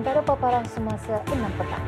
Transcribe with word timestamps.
antara 0.00 0.24
paparan 0.24 0.64
semasa 0.64 1.20
6 1.28 1.60
petang. 1.60 1.84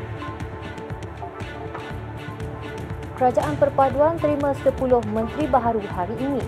Kerajaan 3.17 3.57
Perpaduan 3.57 4.21
terima 4.21 4.53
10 4.53 4.69
menteri 5.09 5.49
baharu 5.49 5.81
hari 5.89 6.13
ini. 6.21 6.45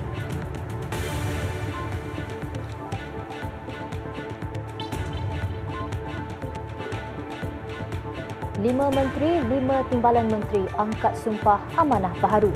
Lima 8.61 8.94
menteri, 8.94 9.41
lima 9.50 9.81
timbalan 9.89 10.29
menteri 10.29 10.69
angkat 10.77 11.17
sumpah 11.17 11.57
amanah 11.81 12.13
baharu. 12.22 12.53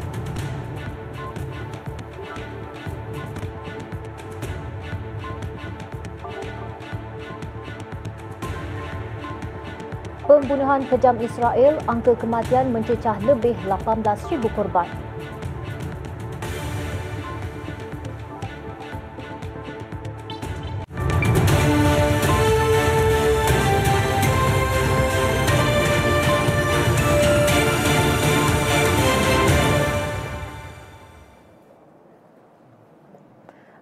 Pembunuhan 10.39 10.88
kejam 10.88 11.19
Israel, 11.19 11.83
angka 11.83 12.16
kematian 12.16 12.72
mencecah 12.72 13.19
lebih 13.27 13.59
18,000 13.67 14.39
korban. 14.55 14.88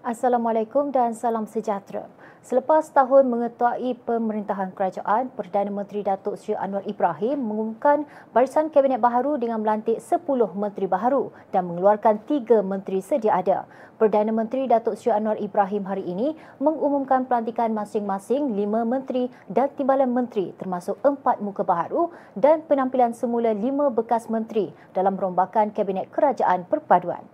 Assalamualaikum 0.01 0.89
dan 0.89 1.13
salam 1.13 1.45
sejahtera. 1.45 2.09
Selepas 2.47 2.87
tahun 2.95 3.27
mengetuai 3.27 3.91
pemerintahan 4.07 4.71
kerajaan, 4.71 5.27
Perdana 5.35 5.67
Menteri 5.67 5.99
Datuk 5.99 6.39
Seri 6.39 6.55
Anwar 6.55 6.79
Ibrahim 6.87 7.43
mengumumkan 7.43 8.07
barisan 8.31 8.71
kabinet 8.71 9.03
baharu 9.03 9.35
dengan 9.35 9.59
melantik 9.59 9.99
10 9.99 10.23
menteri 10.55 10.87
baharu 10.87 11.27
dan 11.51 11.67
mengeluarkan 11.67 12.23
3 12.23 12.63
menteri 12.63 13.03
sedia 13.03 13.35
ada. 13.35 13.67
Perdana 13.99 14.31
Menteri 14.31 14.63
Datuk 14.63 14.95
Seri 14.95 15.11
Anwar 15.11 15.35
Ibrahim 15.43 15.91
hari 15.91 16.07
ini 16.07 16.39
mengumumkan 16.63 17.27
pelantikan 17.27 17.75
masing-masing 17.75 18.55
5 18.55 18.63
menteri 18.87 19.27
dan 19.51 19.67
timbalan 19.75 20.07
menteri 20.07 20.55
termasuk 20.55 20.95
4 21.03 21.43
muka 21.43 21.67
baharu 21.67 22.15
dan 22.39 22.63
penampilan 22.63 23.11
semula 23.11 23.51
5 23.51 23.91
bekas 23.91 24.31
menteri 24.31 24.71
dalam 24.95 25.19
perombakan 25.19 25.75
kabinet 25.75 26.07
kerajaan 26.15 26.63
perpaduan 26.63 27.27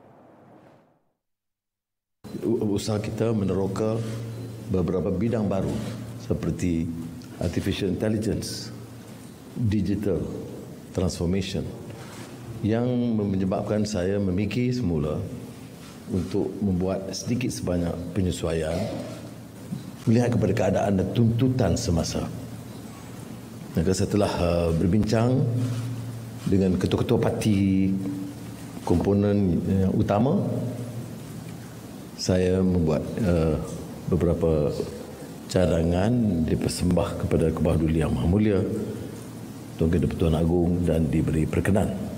usaha 2.74 2.98
kita 2.98 3.30
meneroka 3.38 4.02
beberapa 4.72 5.12
bidang 5.12 5.50
baru 5.50 5.74
seperti 6.24 6.88
artificial 7.42 7.92
intelligence, 7.92 8.72
digital 9.56 10.22
transformation 10.96 11.66
yang 12.64 12.88
menyebabkan 13.20 13.84
saya 13.84 14.16
memikir 14.22 14.72
semula 14.72 15.20
untuk 16.08 16.48
membuat 16.64 17.12
sedikit 17.12 17.52
sebanyak 17.52 17.92
penyesuaian 18.16 18.76
melihat 20.08 20.36
kepada 20.36 20.54
keadaan 20.56 20.94
dan 21.00 21.08
tuntutan 21.12 21.74
semasa. 21.76 22.24
Maka 23.74 23.92
setelah 23.92 24.32
uh, 24.40 24.70
berbincang 24.76 25.44
dengan 26.48 26.76
ketua-ketua 26.76 27.20
parti 27.20 27.90
komponen 28.84 29.60
uh, 29.64 29.90
utama 29.96 30.40
saya 32.20 32.62
membuat 32.62 33.04
uh, 33.24 33.58
beberapa 34.14 34.70
cadangan 35.50 36.46
dipersembah 36.46 37.26
kepada 37.26 37.50
Kebahaduli 37.50 38.02
Yang 38.06 38.14
Maha 38.14 38.28
Mulia 38.30 38.60
Tuan 39.78 39.90
Ketua 39.90 40.30
Agung 40.38 40.86
dan 40.86 41.10
diberi 41.10 41.50
perkenan. 41.50 42.14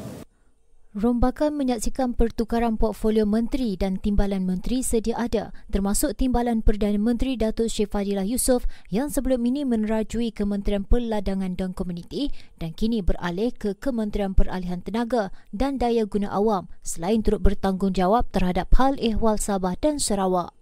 Rombakan 0.95 1.59
menyaksikan 1.59 2.15
pertukaran 2.15 2.79
portfolio 2.79 3.27
menteri 3.27 3.75
dan 3.75 3.99
timbalan 3.99 4.47
menteri 4.47 4.79
sedia 4.79 5.19
ada 5.19 5.51
termasuk 5.67 6.15
timbalan 6.15 6.63
Perdana 6.63 6.95
Menteri 6.95 7.35
Datuk 7.35 7.67
Syed 7.67 7.91
Fadilah 7.91 8.23
Yusof 8.23 8.63
yang 8.87 9.11
sebelum 9.11 9.43
ini 9.43 9.67
menerajui 9.67 10.31
Kementerian 10.31 10.87
Perladangan 10.87 11.59
dan 11.59 11.75
Komuniti 11.75 12.31
dan 12.63 12.71
kini 12.71 13.03
beralih 13.03 13.51
ke 13.51 13.75
Kementerian 13.75 14.39
Peralihan 14.39 14.79
Tenaga 14.79 15.35
dan 15.51 15.75
Daya 15.75 16.07
Guna 16.07 16.31
Awam 16.31 16.71
selain 16.79 17.19
turut 17.19 17.43
bertanggungjawab 17.43 18.31
terhadap 18.31 18.71
hal 18.79 18.95
ehwal 18.95 19.35
Sabah 19.35 19.75
dan 19.75 19.99
Sarawak. 19.99 20.55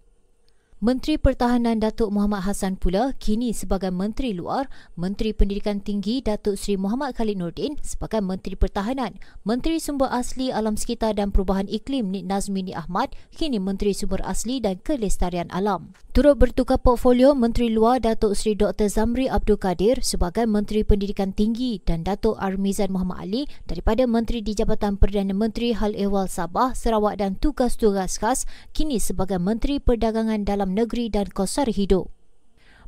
Menteri 0.83 1.15
Pertahanan 1.15 1.79
Datuk 1.79 2.11
Muhammad 2.11 2.43
Hassan 2.43 2.75
pula 2.75 3.15
kini 3.15 3.55
sebagai 3.55 3.87
Menteri 3.87 4.35
Luar, 4.35 4.67
Menteri 4.99 5.31
Pendidikan 5.31 5.79
Tinggi 5.79 6.19
Datuk 6.19 6.59
Seri 6.59 6.75
Muhammad 6.75 7.15
Khalid 7.15 7.39
Nordin 7.39 7.79
sebagai 7.79 8.19
Menteri 8.19 8.59
Pertahanan, 8.59 9.15
Menteri 9.47 9.79
Sumber 9.79 10.11
Asli 10.11 10.51
Alam 10.51 10.75
Sekitar 10.75 11.15
dan 11.15 11.31
Perubahan 11.31 11.71
Iklim 11.71 12.11
Nik 12.11 12.27
Nazmini 12.27 12.75
Ahmad 12.75 13.15
kini 13.31 13.63
Menteri 13.63 13.95
Sumber 13.95 14.19
Asli 14.27 14.59
dan 14.59 14.75
Kelestarian 14.83 15.47
Alam. 15.55 15.95
Turut 16.11 16.35
bertukar 16.35 16.83
portfolio 16.83 17.31
Menteri 17.31 17.71
Luar 17.71 18.03
Datuk 18.03 18.35
Seri 18.35 18.53
Dr. 18.53 18.91
Zamri 18.91 19.31
Abdul 19.31 19.57
Kadir 19.57 20.03
sebagai 20.03 20.43
Menteri 20.45 20.83
Pendidikan 20.83 21.31
Tinggi 21.31 21.79
dan 21.79 22.03
Datuk 22.03 22.35
Armizan 22.43 22.91
Muhammad 22.91 23.23
Ali 23.23 23.47
daripada 23.71 24.03
Menteri 24.03 24.43
di 24.43 24.51
Jabatan 24.51 24.99
Perdana 24.99 25.31
Menteri 25.31 25.71
Hal 25.71 25.95
Ehwal 25.95 26.27
Sabah, 26.27 26.75
Sarawak 26.75 27.23
dan 27.23 27.39
Tugas-Tugas 27.39 28.19
Khas 28.19 28.43
kini 28.75 28.99
sebagai 28.99 29.39
Menteri 29.39 29.79
Perdagangan 29.79 30.43
Dalam 30.43 30.72
Negeri 30.73 31.13
dan 31.13 31.29
Kosar 31.29 31.69
Hidup. 31.69 32.09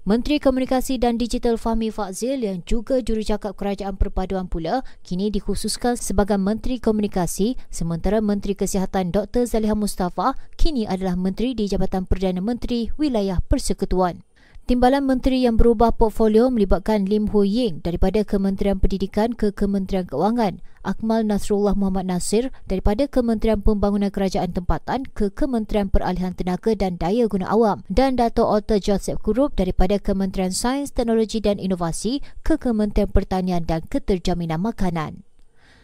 Menteri 0.05 0.37
Komunikasi 0.37 1.01
dan 1.01 1.17
Digital 1.17 1.57
Fahmi 1.57 1.89
Fazil 1.89 2.45
yang 2.45 2.61
juga 2.61 3.01
jurucakap 3.01 3.57
Kerajaan 3.57 3.97
Perpaduan 3.97 4.45
pula 4.45 4.85
kini 5.01 5.33
dikhususkan 5.33 5.97
sebagai 5.97 6.37
Menteri 6.37 6.77
Komunikasi 6.77 7.57
sementara 7.73 8.21
Menteri 8.21 8.53
Kesihatan 8.53 9.09
Dr. 9.09 9.49
Zaliha 9.49 9.73
Mustafa 9.73 10.37
kini 10.61 10.85
adalah 10.85 11.17
Menteri 11.17 11.57
di 11.57 11.65
Jabatan 11.65 12.05
Perdana 12.05 12.37
Menteri 12.37 12.93
Wilayah 13.01 13.41
Persekutuan. 13.49 14.21
Timbalan 14.65 15.05
menteri 15.05 15.45
yang 15.45 15.61
berubah 15.61 15.93
portfolio 15.93 16.49
melibatkan 16.49 17.05
Lim 17.05 17.29
Ho 17.37 17.45
Ying 17.45 17.85
daripada 17.85 18.25
Kementerian 18.25 18.81
Pendidikan 18.81 19.37
ke 19.37 19.53
Kementerian 19.53 20.09
Keuangan, 20.09 20.57
Akmal 20.81 21.21
Nasrullah 21.21 21.77
Muhammad 21.77 22.09
Nasir 22.09 22.49
daripada 22.65 23.05
Kementerian 23.05 23.61
Pembangunan 23.61 24.09
Kerajaan 24.09 24.57
Tempatan 24.57 25.05
ke 25.05 25.29
Kementerian 25.29 25.93
Peralihan 25.93 26.33
Tenaga 26.33 26.73
dan 26.73 26.97
Daya 26.97 27.29
Guna 27.29 27.53
Awam 27.53 27.85
dan 27.93 28.17
Dato' 28.17 28.49
Otto 28.49 28.81
Joseph 28.81 29.21
Kurup 29.21 29.53
daripada 29.53 30.01
Kementerian 30.01 30.49
Sains, 30.49 30.89
Teknologi 30.89 31.37
dan 31.45 31.61
Inovasi 31.61 32.25
ke 32.41 32.57
Kementerian 32.57 33.13
Pertanian 33.13 33.69
dan 33.69 33.85
Keterjaminan 33.85 34.65
Makanan. 34.65 35.21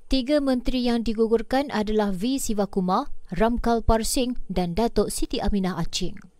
Tiga 0.09 0.41
menteri 0.41 0.89
yang 0.89 1.05
digugurkan 1.05 1.69
adalah 1.69 2.09
V. 2.09 2.41
Sivakumar, 2.41 3.13
Ramkal 3.29 3.85
Parsing 3.85 4.41
dan 4.49 4.73
Datuk 4.73 5.13
Siti 5.13 5.37
Aminah 5.37 5.77
Acing. 5.77 6.30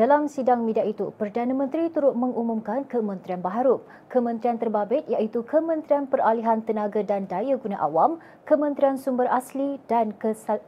Dalam 0.00 0.32
sidang 0.32 0.64
media 0.64 0.80
itu, 0.80 1.12
Perdana 1.12 1.52
Menteri 1.52 1.92
turut 1.92 2.16
mengumumkan 2.16 2.88
kementerian 2.88 3.44
baharu. 3.44 3.84
Kementerian 4.08 4.56
terbabit 4.56 5.04
iaitu 5.12 5.44
Kementerian 5.44 6.08
Peralihan 6.08 6.64
Tenaga 6.64 7.04
dan 7.04 7.28
Daya 7.28 7.60
Guna 7.60 7.76
Awam, 7.76 8.16
Kementerian 8.48 8.96
Sumber 8.96 9.28
Asli 9.28 9.76
dan 9.92 10.16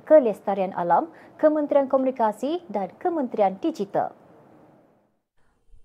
Kelestarian 0.04 0.76
Alam, 0.76 1.08
Kementerian 1.40 1.88
Komunikasi 1.88 2.60
dan 2.68 2.92
Kementerian 3.00 3.56
Digital. 3.56 4.12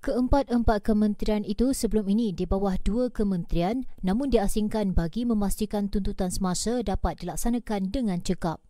Keempat-empat 0.04 0.84
kementerian 0.84 1.48
itu 1.48 1.72
sebelum 1.72 2.12
ini 2.12 2.36
di 2.36 2.44
bawah 2.44 2.76
dua 2.84 3.08
kementerian 3.08 3.88
namun 4.04 4.28
diasingkan 4.28 4.92
bagi 4.92 5.24
memastikan 5.24 5.88
tuntutan 5.88 6.36
semasa 6.36 6.84
dapat 6.84 7.24
dilaksanakan 7.24 7.96
dengan 7.96 8.20
cekap. 8.20 8.67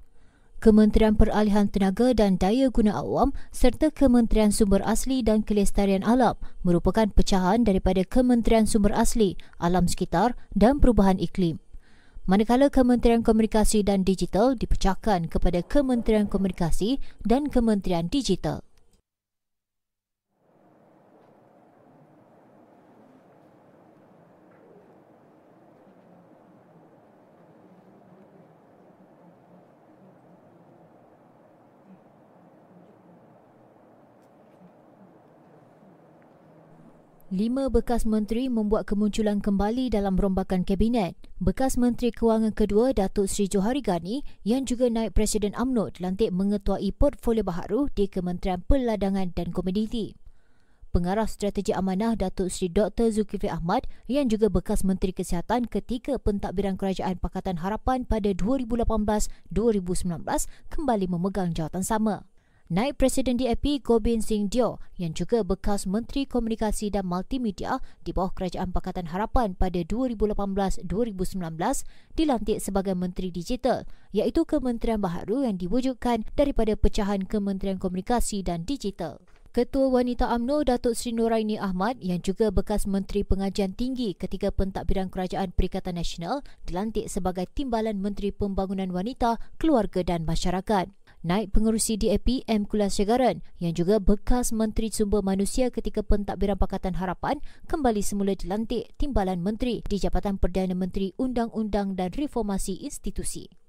Kementerian 0.58 1.14
Peralihan 1.14 1.70
Tenaga 1.70 2.18
dan 2.18 2.42
Daya 2.42 2.74
Guna 2.74 2.98
Awam 2.98 3.30
serta 3.54 3.94
Kementerian 3.94 4.50
Sumber 4.50 4.82
Asli 4.82 5.22
dan 5.22 5.46
Kelestarian 5.46 6.02
Alam 6.02 6.34
merupakan 6.66 7.06
pecahan 7.14 7.62
daripada 7.62 8.02
Kementerian 8.02 8.66
Sumber 8.66 8.90
Asli, 8.98 9.38
Alam 9.62 9.86
Sekitar 9.86 10.34
dan 10.58 10.82
Perubahan 10.82 11.22
Iklim. 11.22 11.62
Manakala 12.26 12.74
Kementerian 12.74 13.22
Komunikasi 13.22 13.86
dan 13.86 14.02
Digital 14.02 14.58
dipecahkan 14.58 15.30
kepada 15.30 15.62
Kementerian 15.62 16.26
Komunikasi 16.26 16.98
dan 17.22 17.54
Kementerian 17.54 18.10
Digital. 18.10 18.66
Lima 37.28 37.68
bekas 37.68 38.08
menteri 38.08 38.48
membuat 38.48 38.88
kemunculan 38.88 39.44
kembali 39.44 39.92
dalam 39.92 40.16
rombakan 40.16 40.64
kabinet. 40.64 41.20
Bekas 41.44 41.76
Menteri 41.76 42.08
Kewangan 42.16 42.56
kedua 42.56 42.96
Datuk 42.96 43.28
Seri 43.28 43.52
Johari 43.52 43.84
Gani 43.84 44.24
yang 44.48 44.64
juga 44.64 44.88
naik 44.88 45.12
Presiden 45.12 45.52
UMNO 45.52 45.92
dilantik 46.00 46.32
mengetuai 46.32 46.88
portfolio 46.96 47.44
baharu 47.44 47.92
di 47.92 48.08
Kementerian 48.08 48.64
Peladangan 48.64 49.36
dan 49.36 49.52
Komoditi. 49.52 50.16
Pengarah 50.96 51.28
Strategi 51.28 51.76
Amanah 51.76 52.16
Datuk 52.16 52.48
Seri 52.48 52.72
Dr. 52.72 53.12
Zulkifli 53.12 53.52
Ahmad 53.52 53.92
yang 54.08 54.32
juga 54.32 54.48
bekas 54.48 54.88
Menteri 54.88 55.12
Kesihatan 55.12 55.68
ketika 55.68 56.16
pentadbiran 56.16 56.80
Kerajaan 56.80 57.20
Pakatan 57.20 57.60
Harapan 57.60 58.08
pada 58.08 58.32
2018-2019 58.32 59.28
kembali 60.72 61.06
memegang 61.12 61.52
jawatan 61.52 61.84
sama. 61.84 62.24
Naib 62.68 63.00
Presiden 63.00 63.40
DAP 63.40 63.80
Gobin 63.80 64.20
Singh 64.20 64.52
Dio 64.52 64.84
yang 65.00 65.16
juga 65.16 65.40
bekas 65.40 65.88
Menteri 65.88 66.28
Komunikasi 66.28 66.92
dan 66.92 67.08
Multimedia 67.08 67.80
di 68.04 68.12
bawah 68.12 68.36
Kerajaan 68.36 68.76
Pakatan 68.76 69.08
Harapan 69.08 69.56
pada 69.56 69.80
2018-2019 69.88 70.84
dilantik 72.20 72.60
sebagai 72.60 72.92
Menteri 72.92 73.32
Digital 73.32 73.88
iaitu 74.12 74.44
kementerian 74.44 75.00
baharu 75.00 75.48
yang 75.48 75.56
diwujudkan 75.56 76.28
daripada 76.36 76.76
pecahan 76.76 77.24
Kementerian 77.24 77.80
Komunikasi 77.80 78.44
dan 78.44 78.68
Digital. 78.68 79.24
Ketua 79.56 79.88
Wanita 79.88 80.28
AMNO 80.28 80.68
Datuk 80.68 80.92
Seri 80.92 81.16
Noraini 81.16 81.56
Ahmad 81.56 81.96
yang 82.04 82.20
juga 82.20 82.52
bekas 82.52 82.84
Menteri 82.84 83.24
Pengajian 83.24 83.80
Tinggi 83.80 84.12
ketika 84.12 84.52
pentadbiran 84.52 85.08
Kerajaan 85.08 85.56
Perikatan 85.56 85.96
Nasional 85.96 86.44
dilantik 86.68 87.08
sebagai 87.08 87.48
Timbalan 87.48 88.04
Menteri 88.04 88.36
Pembangunan 88.36 88.92
Wanita, 88.92 89.40
Keluarga 89.56 90.04
dan 90.04 90.28
Masyarakat. 90.28 91.07
Naib 91.26 91.50
Pengerusi 91.50 91.98
DAP 91.98 92.46
M. 92.46 92.70
Kulasegaran 92.70 93.42
yang 93.58 93.74
juga 93.74 93.98
bekas 93.98 94.54
Menteri 94.54 94.94
Sumber 94.94 95.26
Manusia 95.26 95.74
ketika 95.74 96.06
pentadbiran 96.06 96.62
Pakatan 96.62 97.02
Harapan 97.02 97.42
kembali 97.66 98.06
semula 98.06 98.38
dilantik 98.38 98.94
Timbalan 99.02 99.42
Menteri 99.42 99.82
di 99.82 99.98
Jabatan 99.98 100.38
Perdana 100.38 100.78
Menteri 100.78 101.18
Undang-Undang 101.18 101.98
dan 101.98 102.14
Reformasi 102.14 102.86
Institusi. 102.86 103.67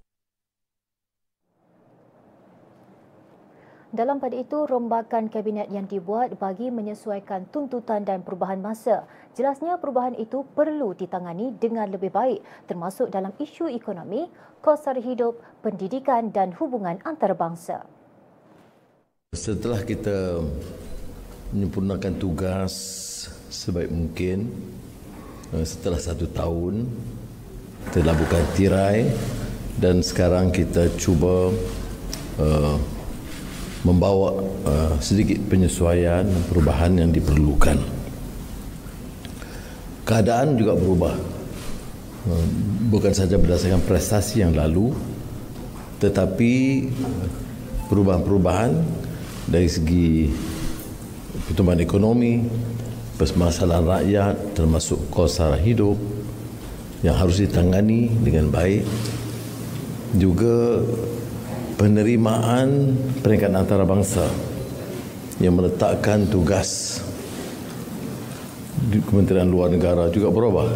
Dalam 3.89 4.21
pada 4.21 4.37
itu, 4.37 4.69
rombakan 4.69 5.33
kabinet 5.33 5.73
yang 5.73 5.89
dibuat 5.89 6.37
bagi 6.37 6.69
menyesuaikan 6.69 7.49
tuntutan 7.49 8.05
dan 8.05 8.21
perubahan 8.21 8.61
masa. 8.61 9.09
Jelasnya 9.33 9.81
perubahan 9.81 10.13
itu 10.21 10.45
perlu 10.53 10.93
ditangani 10.93 11.57
dengan 11.57 11.89
lebih 11.89 12.13
baik 12.13 12.45
termasuk 12.69 13.09
dalam 13.09 13.33
isu 13.41 13.73
ekonomi, 13.73 14.29
kos 14.61 14.85
sara 14.85 15.01
hidup, 15.01 15.41
pendidikan 15.65 16.29
dan 16.29 16.53
hubungan 16.61 17.01
antarabangsa. 17.01 17.89
Setelah 19.33 19.81
kita 19.81 20.45
menyempurnakan 21.57 22.21
tugas 22.21 22.77
sebaik 23.49 23.89
mungkin, 23.89 24.53
eh, 25.57 25.65
setelah 25.65 25.97
satu 25.97 26.29
tahun, 26.29 26.85
kita 27.89 28.05
lakukan 28.05 28.45
tirai 28.53 29.09
dan 29.81 30.05
sekarang 30.05 30.53
kita 30.53 30.93
cuba 31.01 31.49
uh, 32.37 32.98
membawa 33.87 34.35
uh, 34.67 34.95
sedikit 34.99 35.39
penyesuaian 35.47 36.27
dan 36.27 36.43
perubahan 36.51 36.99
yang 36.99 37.11
diperlukan. 37.15 37.79
Keadaan 40.03 40.59
juga 40.59 40.75
berubah. 40.75 41.15
Uh, 42.27 42.47
bukan 42.91 43.15
saja 43.15 43.39
berdasarkan 43.39 43.85
prestasi 43.87 44.43
yang 44.43 44.57
lalu 44.57 44.91
tetapi 45.99 46.87
perubahan-perubahan 47.91 48.71
dari 49.51 49.67
segi 49.67 50.31
pertumbuhan 51.51 51.83
ekonomi, 51.83 52.47
permasalahan 53.19 53.87
rakyat 53.87 54.35
termasuk 54.55 55.11
kos 55.11 55.43
sara 55.43 55.59
hidup 55.59 55.99
yang 57.03 57.19
harus 57.19 57.43
ditangani 57.43 58.11
dengan 58.23 58.51
baik 58.51 58.87
juga 60.15 60.83
penerimaan 61.79 62.99
peringkat 63.23 63.55
antarabangsa 63.55 64.27
yang 65.39 65.55
meletakkan 65.55 66.27
tugas 66.27 66.99
di 68.91 68.99
Kementerian 68.99 69.47
Luar 69.47 69.71
Negara 69.71 70.11
juga 70.11 70.35
berubah. 70.35 70.67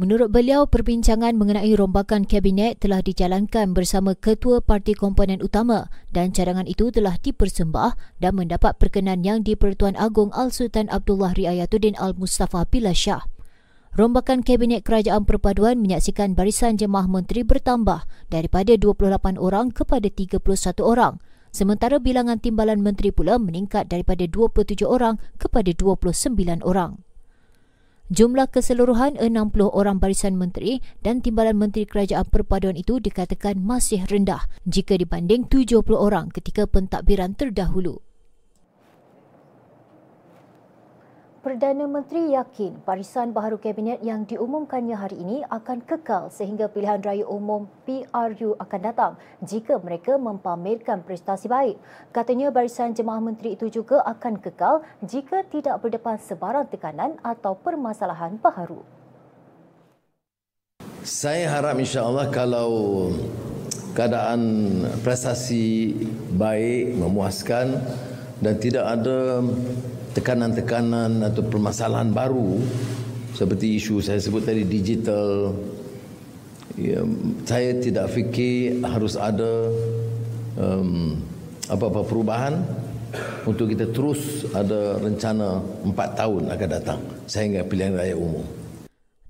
Menurut 0.00 0.32
beliau, 0.32 0.64
perbincangan 0.64 1.36
mengenai 1.36 1.76
rombakan 1.76 2.24
kabinet 2.24 2.80
telah 2.80 3.04
dijalankan 3.04 3.76
bersama 3.76 4.16
Ketua 4.16 4.64
Parti 4.64 4.96
Komponen 4.96 5.44
Utama 5.44 5.92
dan 6.08 6.32
cadangan 6.32 6.64
itu 6.64 6.88
telah 6.88 7.20
dipersembah 7.20 8.00
dan 8.16 8.32
mendapat 8.32 8.80
perkenan 8.80 9.20
yang 9.20 9.44
di-Pertuan 9.44 10.00
Agong 10.00 10.32
Al-Sultan 10.32 10.88
Abdullah 10.88 11.36
Riayatuddin 11.36 12.00
Al-Mustafa 12.00 12.64
Bila 12.72 12.96
Shah. 12.96 13.28
Rombakan 13.90 14.46
Kabinet 14.46 14.86
Kerajaan 14.86 15.26
Perpaduan 15.26 15.82
menyaksikan 15.82 16.38
barisan 16.38 16.78
jemaah 16.78 17.10
menteri 17.10 17.42
bertambah 17.42 18.06
daripada 18.30 18.78
28 18.78 19.34
orang 19.34 19.74
kepada 19.74 20.06
31 20.06 20.38
orang. 20.78 21.18
Sementara 21.50 21.98
bilangan 21.98 22.38
timbalan 22.38 22.86
menteri 22.86 23.10
pula 23.10 23.34
meningkat 23.42 23.90
daripada 23.90 24.22
27 24.30 24.86
orang 24.86 25.18
kepada 25.42 25.74
29 25.74 26.38
orang. 26.62 27.02
Jumlah 28.14 28.46
keseluruhan 28.54 29.18
60 29.18 29.58
orang 29.66 29.98
barisan 29.98 30.38
menteri 30.38 30.78
dan 31.02 31.18
timbalan 31.18 31.58
menteri 31.58 31.82
kerajaan 31.82 32.30
perpaduan 32.30 32.78
itu 32.78 33.02
dikatakan 33.02 33.58
masih 33.58 34.06
rendah 34.06 34.46
jika 34.70 34.94
dibanding 34.94 35.50
70 35.50 35.82
orang 35.98 36.30
ketika 36.30 36.62
pentadbiran 36.70 37.34
terdahulu. 37.34 37.98
Perdana 41.40 41.88
Menteri 41.88 42.36
yakin 42.36 42.84
barisan 42.84 43.32
baharu 43.32 43.56
kabinet 43.56 44.04
yang 44.04 44.28
diumumkannya 44.28 44.92
hari 44.92 45.24
ini 45.24 45.40
akan 45.48 45.80
kekal 45.88 46.28
sehingga 46.28 46.68
pilihan 46.68 47.00
raya 47.00 47.24
umum 47.24 47.64
PRU 47.88 48.60
akan 48.60 48.80
datang 48.84 49.16
jika 49.40 49.80
mereka 49.80 50.20
mempamerkan 50.20 51.00
prestasi 51.00 51.48
baik. 51.48 51.80
Katanya 52.12 52.52
barisan 52.52 52.92
jemaah 52.92 53.24
menteri 53.24 53.56
itu 53.56 53.72
juga 53.72 54.04
akan 54.04 54.36
kekal 54.36 54.84
jika 55.00 55.40
tidak 55.48 55.80
berdepan 55.80 56.20
sebarang 56.20 56.68
tekanan 56.68 57.16
atau 57.24 57.56
permasalahan 57.56 58.36
baharu. 58.36 58.84
Saya 61.00 61.48
harap 61.56 61.80
insya-Allah 61.80 62.28
kalau 62.28 62.68
keadaan 63.96 64.44
prestasi 65.00 65.96
baik, 66.36 67.00
memuaskan 67.00 67.80
dan 68.44 68.60
tidak 68.60 68.84
ada 68.84 69.40
tekanan-tekanan 70.16 71.22
atau 71.22 71.42
permasalahan 71.46 72.10
baru 72.10 72.58
seperti 73.34 73.78
isu 73.78 74.02
saya 74.02 74.18
sebut 74.18 74.42
tadi 74.42 74.66
digital 74.66 75.54
ya, 76.74 77.00
saya 77.46 77.78
tidak 77.78 78.10
fikir 78.10 78.82
harus 78.82 79.14
ada 79.14 79.70
um, 80.58 81.18
apa-apa 81.70 82.02
perubahan 82.02 82.58
untuk 83.46 83.70
kita 83.70 83.90
terus 83.90 84.46
ada 84.54 84.98
rencana 84.98 85.62
empat 85.86 86.18
tahun 86.18 86.50
akan 86.50 86.68
datang 86.70 87.00
sehingga 87.26 87.66
pilihan 87.66 87.94
raya 87.94 88.14
umum. 88.18 88.42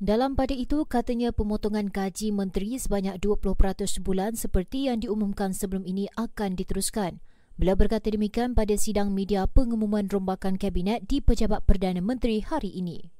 Dalam 0.00 0.32
pada 0.32 0.56
itu, 0.56 0.80
katanya 0.88 1.28
pemotongan 1.28 1.92
gaji 1.92 2.32
menteri 2.32 2.80
sebanyak 2.80 3.20
20% 3.20 3.84
sebulan 3.84 4.32
seperti 4.32 4.88
yang 4.88 4.96
diumumkan 4.96 5.52
sebelum 5.52 5.84
ini 5.84 6.08
akan 6.16 6.56
diteruskan. 6.56 7.20
Beliau 7.60 7.76
berkata 7.76 8.08
demikian 8.08 8.56
pada 8.56 8.72
sidang 8.72 9.12
media 9.12 9.44
pengumuman 9.44 10.08
rombakan 10.08 10.56
kabinet 10.56 11.04
di 11.04 11.20
Pejabat 11.20 11.68
Perdana 11.68 12.00
Menteri 12.00 12.40
hari 12.40 12.72
ini. 12.72 13.19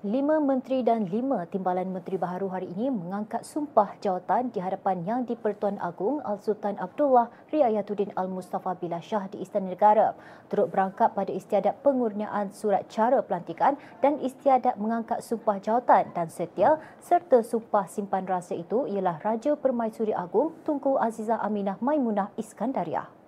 Lima 0.00 0.40
menteri 0.40 0.80
dan 0.80 1.12
lima 1.12 1.44
timbalan 1.44 1.92
menteri 1.92 2.16
baharu 2.16 2.48
hari 2.48 2.72
ini 2.72 2.88
mengangkat 2.88 3.44
sumpah 3.44 4.00
jawatan 4.00 4.48
di 4.48 4.56
hadapan 4.56 5.04
Yang 5.04 5.36
di-Pertuan 5.36 5.76
Agong 5.76 6.24
Al-Sultan 6.24 6.80
Abdullah 6.80 7.28
Riayatuddin 7.52 8.08
Al-Mustafa 8.16 8.80
Bila 8.80 8.96
Shah 9.04 9.28
di 9.28 9.44
Istana 9.44 9.68
Negara. 9.68 10.16
Turut 10.48 10.72
berangkat 10.72 11.12
pada 11.12 11.28
istiadat 11.28 11.84
pengurniaan 11.84 12.48
surat 12.48 12.88
cara 12.88 13.20
pelantikan 13.20 13.76
dan 14.00 14.16
istiadat 14.24 14.80
mengangkat 14.80 15.20
sumpah 15.20 15.60
jawatan 15.60 16.08
dan 16.16 16.32
setia 16.32 16.80
serta 17.04 17.44
sumpah 17.44 17.84
simpan 17.84 18.24
rasa 18.24 18.56
itu 18.56 18.88
ialah 18.88 19.20
Raja 19.20 19.52
Permaisuri 19.52 20.16
Agong 20.16 20.56
Tunku 20.64 20.96
Azizah 20.96 21.44
Aminah 21.44 21.76
Maimunah 21.76 22.32
Iskandariah. 22.40 23.19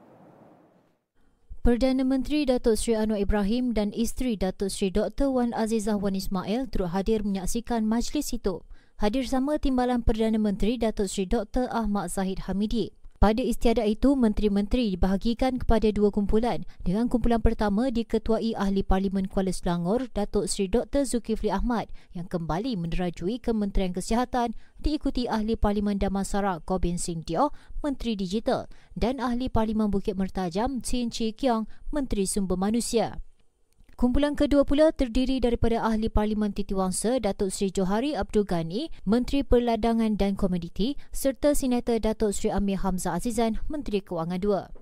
Perdana 1.62 2.02
Menteri 2.02 2.42
Datuk 2.42 2.74
Seri 2.74 2.98
Anwar 2.98 3.22
Ibrahim 3.22 3.70
dan 3.70 3.94
isteri 3.94 4.34
Datuk 4.34 4.66
Seri 4.66 4.90
Dr. 4.90 5.30
Wan 5.30 5.54
Azizah 5.54 5.94
Wan 5.94 6.18
Ismail 6.18 6.66
turut 6.66 6.90
hadir 6.90 7.22
menyaksikan 7.22 7.86
majlis 7.86 8.34
itu. 8.34 8.66
Hadir 8.98 9.22
sama 9.30 9.62
Timbalan 9.62 10.02
Perdana 10.02 10.42
Menteri 10.42 10.74
Datuk 10.74 11.06
Seri 11.06 11.30
Dr. 11.30 11.70
Ahmad 11.70 12.10
Zahid 12.10 12.50
Hamidi. 12.50 12.90
Pada 13.22 13.38
istiadat 13.38 13.86
itu, 13.86 14.18
menteri-menteri 14.18 14.98
dibahagikan 14.98 15.54
kepada 15.54 15.86
dua 15.94 16.10
kumpulan 16.10 16.66
dengan 16.82 17.06
kumpulan 17.06 17.38
pertama 17.38 17.86
diketuai 17.86 18.58
Ahli 18.58 18.82
Parlimen 18.82 19.30
Kuala 19.30 19.54
Selangor 19.54 20.10
Datuk 20.10 20.50
Seri 20.50 20.66
Dr. 20.66 21.06
Zulkifli 21.06 21.54
Ahmad 21.54 21.86
yang 22.18 22.26
kembali 22.26 22.74
menerajui 22.74 23.38
Kementerian 23.38 23.94
Kesihatan 23.94 24.58
diikuti 24.82 25.30
Ahli 25.30 25.54
Parlimen 25.54 26.02
Damansara 26.02 26.66
Gobin 26.66 26.98
Singh 26.98 27.22
Teo, 27.22 27.54
Menteri 27.86 28.18
Digital 28.18 28.66
dan 28.98 29.22
Ahli 29.22 29.46
Parlimen 29.46 29.86
Bukit 29.86 30.18
Mertajam 30.18 30.82
Chin 30.82 31.06
Chi 31.06 31.30
Kiong, 31.30 31.70
Menteri 31.94 32.26
Sumber 32.26 32.58
Manusia. 32.58 33.22
Kumpulan 34.02 34.34
kedua 34.34 34.66
pula 34.66 34.90
terdiri 34.90 35.38
daripada 35.38 35.78
Ahli 35.78 36.10
Parlimen 36.10 36.50
Titiwangsa 36.50 37.22
Datuk 37.22 37.54
Seri 37.54 37.70
Johari 37.70 38.18
Abdul 38.18 38.42
Ghani, 38.42 38.90
Menteri 39.06 39.46
Perladangan 39.46 40.18
dan 40.18 40.34
Komoditi 40.34 40.98
serta 41.14 41.54
Senator 41.54 42.02
Datuk 42.02 42.34
Seri 42.34 42.50
Amir 42.50 42.82
Hamzah 42.82 43.14
Azizan, 43.14 43.62
Menteri 43.70 44.02
Kewangan 44.02 44.42
II. 44.42 44.81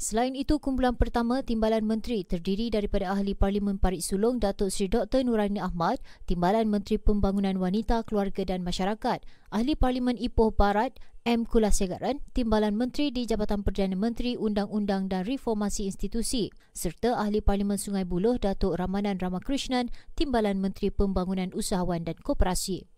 Selain 0.00 0.34
itu, 0.34 0.58
kumpulan 0.58 0.98
pertama 0.98 1.46
Timbalan 1.46 1.86
Menteri 1.86 2.26
terdiri 2.26 2.74
daripada 2.74 3.14
Ahli 3.14 3.38
Parlimen 3.38 3.78
Parit 3.78 4.02
Sulong 4.02 4.42
Datuk 4.42 4.74
Seri 4.74 4.90
Dr. 4.90 5.22
Nurani 5.22 5.62
Ahmad, 5.62 6.02
Timbalan 6.26 6.66
Menteri 6.66 6.98
Pembangunan 6.98 7.54
Wanita, 7.54 8.02
Keluarga 8.02 8.42
dan 8.42 8.66
Masyarakat, 8.66 9.22
Ahli 9.54 9.78
Parlimen 9.78 10.18
Ipoh 10.18 10.50
Barat 10.50 10.98
M. 11.22 11.46
Kulasegaran, 11.46 12.18
Timbalan 12.34 12.74
Menteri 12.74 13.14
di 13.14 13.22
Jabatan 13.30 13.62
Perdana 13.62 13.94
Menteri 13.94 14.34
Undang-Undang 14.34 15.06
dan 15.06 15.22
Reformasi 15.22 15.86
Institusi 15.86 16.50
serta 16.74 17.14
Ahli 17.14 17.38
Parlimen 17.38 17.78
Sungai 17.78 18.02
Buloh 18.02 18.42
Datuk 18.42 18.74
Ramanan 18.74 19.22
Ramakrishnan, 19.22 19.94
Timbalan 20.18 20.58
Menteri 20.58 20.90
Pembangunan 20.90 21.54
Usahawan 21.54 22.02
dan 22.02 22.18
Koperasi. 22.18 22.91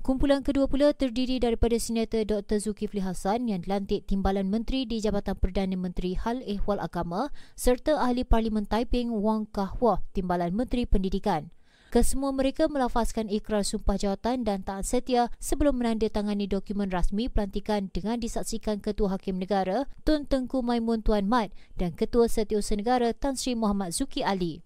Kumpulan 0.00 0.40
kedua 0.40 0.64
pula 0.64 0.96
terdiri 0.96 1.36
daripada 1.36 1.76
Senator 1.76 2.24
Dr. 2.24 2.56
Zulkifli 2.56 3.04
Hassan 3.04 3.52
yang 3.52 3.60
dilantik 3.60 4.08
Timbalan 4.08 4.48
Menteri 4.48 4.88
di 4.88 4.96
Jabatan 4.96 5.36
Perdana 5.36 5.76
Menteri 5.76 6.16
Hal 6.16 6.40
Ehwal 6.48 6.80
Agama 6.80 7.28
serta 7.52 8.00
Ahli 8.00 8.24
Parlimen 8.24 8.64
Taiping 8.64 9.12
Wang 9.12 9.44
Kahwa, 9.52 10.00
Timbalan 10.16 10.56
Menteri 10.56 10.88
Pendidikan. 10.88 11.52
Kesemua 11.92 12.32
mereka 12.32 12.64
melafazkan 12.64 13.28
ikrar 13.28 13.60
sumpah 13.60 14.00
jawatan 14.00 14.40
dan 14.40 14.64
taat 14.64 14.88
setia 14.88 15.28
sebelum 15.36 15.76
menandatangani 15.76 16.48
dokumen 16.48 16.88
rasmi 16.88 17.28
pelantikan 17.28 17.92
dengan 17.92 18.16
disaksikan 18.16 18.80
Ketua 18.80 19.20
Hakim 19.20 19.36
Negara 19.36 19.84
Tun 20.08 20.24
Tengku 20.24 20.64
Maimun 20.64 21.04
Tuan 21.04 21.28
Mat 21.28 21.52
dan 21.76 21.92
Ketua 21.92 22.24
Setiausaha 22.24 22.80
Negara 22.80 23.12
Tan 23.12 23.36
Sri 23.36 23.52
Muhammad 23.52 23.92
Zuki 23.92 24.24
Ali. 24.24 24.64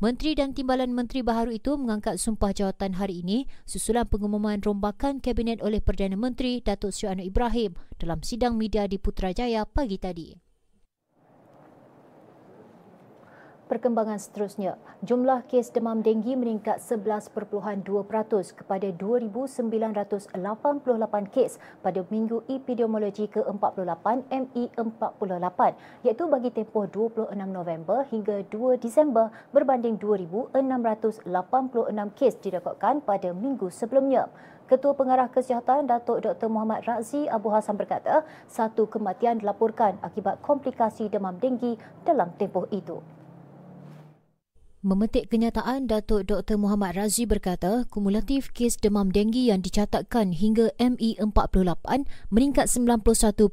Menteri 0.00 0.32
dan 0.32 0.56
Timbalan 0.56 0.96
Menteri 0.96 1.20
baharu 1.20 1.60
itu 1.60 1.76
mengangkat 1.76 2.16
sumpah 2.16 2.56
jawatan 2.56 2.96
hari 2.96 3.20
ini 3.20 3.44
susulan 3.68 4.08
pengumuman 4.08 4.56
rombakan 4.56 5.20
Kabinet 5.20 5.60
oleh 5.60 5.84
Perdana 5.84 6.16
Menteri 6.16 6.64
Datuk 6.64 6.88
Seri 6.88 7.12
Anwar 7.12 7.28
Ibrahim 7.28 7.76
dalam 8.00 8.24
sidang 8.24 8.56
media 8.56 8.88
di 8.88 8.96
Putrajaya 8.96 9.68
pagi 9.68 10.00
tadi. 10.00 10.49
Perkembangan 13.70 14.18
seterusnya, 14.18 14.82
jumlah 15.06 15.46
kes 15.46 15.70
demam 15.70 16.02
denggi 16.02 16.34
meningkat 16.34 16.82
11.2% 16.82 17.86
kepada 18.58 18.90
2,988 18.90 20.34
kes 21.30 21.62
pada 21.78 22.02
minggu 22.10 22.42
epidemiologi 22.50 23.30
ke-48 23.30 24.26
ME48 24.26 25.60
iaitu 26.02 26.24
bagi 26.26 26.50
tempoh 26.50 26.90
26 26.90 27.30
November 27.46 28.02
hingga 28.10 28.42
2 28.50 28.82
Disember 28.82 29.30
berbanding 29.54 30.02
2,686 30.02 31.30
kes 32.18 32.42
direkodkan 32.42 32.98
pada 32.98 33.30
minggu 33.30 33.70
sebelumnya. 33.70 34.26
Ketua 34.66 34.98
Pengarah 34.98 35.30
Kesihatan 35.30 35.86
Datuk 35.86 36.26
Dr. 36.26 36.50
Muhammad 36.50 36.82
Razi 36.90 37.30
Abu 37.30 37.54
Hassan 37.54 37.78
berkata, 37.78 38.26
satu 38.50 38.90
kematian 38.90 39.38
dilaporkan 39.38 40.02
akibat 40.02 40.42
komplikasi 40.42 41.06
demam 41.06 41.38
denggi 41.38 41.78
dalam 42.02 42.34
tempoh 42.34 42.66
itu. 42.74 43.19
Memetik 44.80 45.28
kenyataan, 45.28 45.92
Datuk 45.92 46.24
Dr. 46.24 46.56
Muhammad 46.56 46.96
Razi 46.96 47.28
berkata, 47.28 47.84
kumulatif 47.92 48.48
kes 48.48 48.80
demam 48.80 49.12
denggi 49.12 49.52
yang 49.52 49.60
dicatatkan 49.60 50.32
hingga 50.32 50.72
ME48 50.80 52.08
meningkat 52.32 52.64
91.3% 52.64 53.52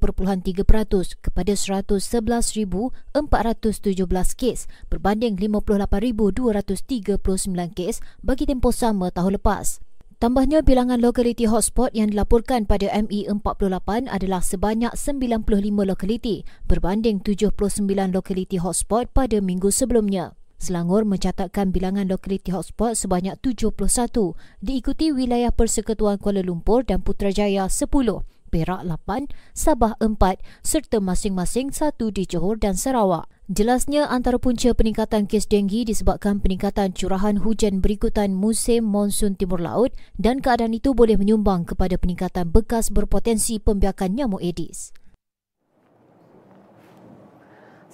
kepada 1.19 1.51
111,417 1.51 4.39
kes 4.39 4.71
berbanding 4.87 5.35
58,239 5.35 7.75
kes 7.75 7.99
bagi 8.23 8.47
tempoh 8.47 8.71
sama 8.71 9.11
tahun 9.11 9.35
lepas. 9.35 9.83
Tambahnya, 10.23 10.63
bilangan 10.63 11.03
lokaliti 11.03 11.43
hotspot 11.43 11.91
yang 11.91 12.15
dilaporkan 12.15 12.63
pada 12.63 12.87
ME48 13.03 14.07
adalah 14.07 14.39
sebanyak 14.39 14.95
95 14.95 15.43
lokaliti 15.75 16.47
berbanding 16.71 17.19
79 17.19 18.15
lokaliti 18.15 18.63
hotspot 18.63 19.11
pada 19.11 19.43
minggu 19.43 19.75
sebelumnya. 19.75 20.31
Selangor 20.57 21.05
mencatatkan 21.05 21.69
bilangan 21.69 22.09
lokaliti 22.09 22.49
hotspot 22.49 22.97
sebanyak 22.97 23.37
71, 23.45 23.77
diikuti 24.57 25.13
wilayah 25.13 25.53
Persekutuan 25.53 26.17
Kuala 26.17 26.41
Lumpur 26.41 26.81
dan 26.81 27.05
Putrajaya 27.05 27.69
10, 27.69 27.93
Perak 28.49 28.81
8, 28.81 29.29
Sabah 29.53 29.93
4 30.01 30.41
serta 30.65 30.97
masing-masing 30.97 31.69
satu 31.69 32.09
di 32.09 32.25
Johor 32.25 32.57
dan 32.57 32.73
Sarawak. 32.73 33.29
Jelasnya 33.47 34.09
antara 34.09 34.41
punca 34.41 34.73
peningkatan 34.73 35.23
kes 35.29 35.47
denggi 35.47 35.87
disebabkan 35.87 36.43
peningkatan 36.43 36.91
curahan 36.91 37.39
hujan 37.39 37.79
berikutan 37.79 38.35
musim 38.35 38.83
monsun 38.83 39.39
timur 39.39 39.63
laut 39.63 39.95
dan 40.19 40.43
keadaan 40.43 40.75
itu 40.75 40.91
boleh 40.91 41.15
menyumbang 41.15 41.63
kepada 41.63 41.95
peningkatan 41.95 42.51
bekas 42.51 42.91
berpotensi 42.91 43.61
pembiakan 43.61 44.19
nyamuk 44.19 44.43
Aedes. 44.43 44.91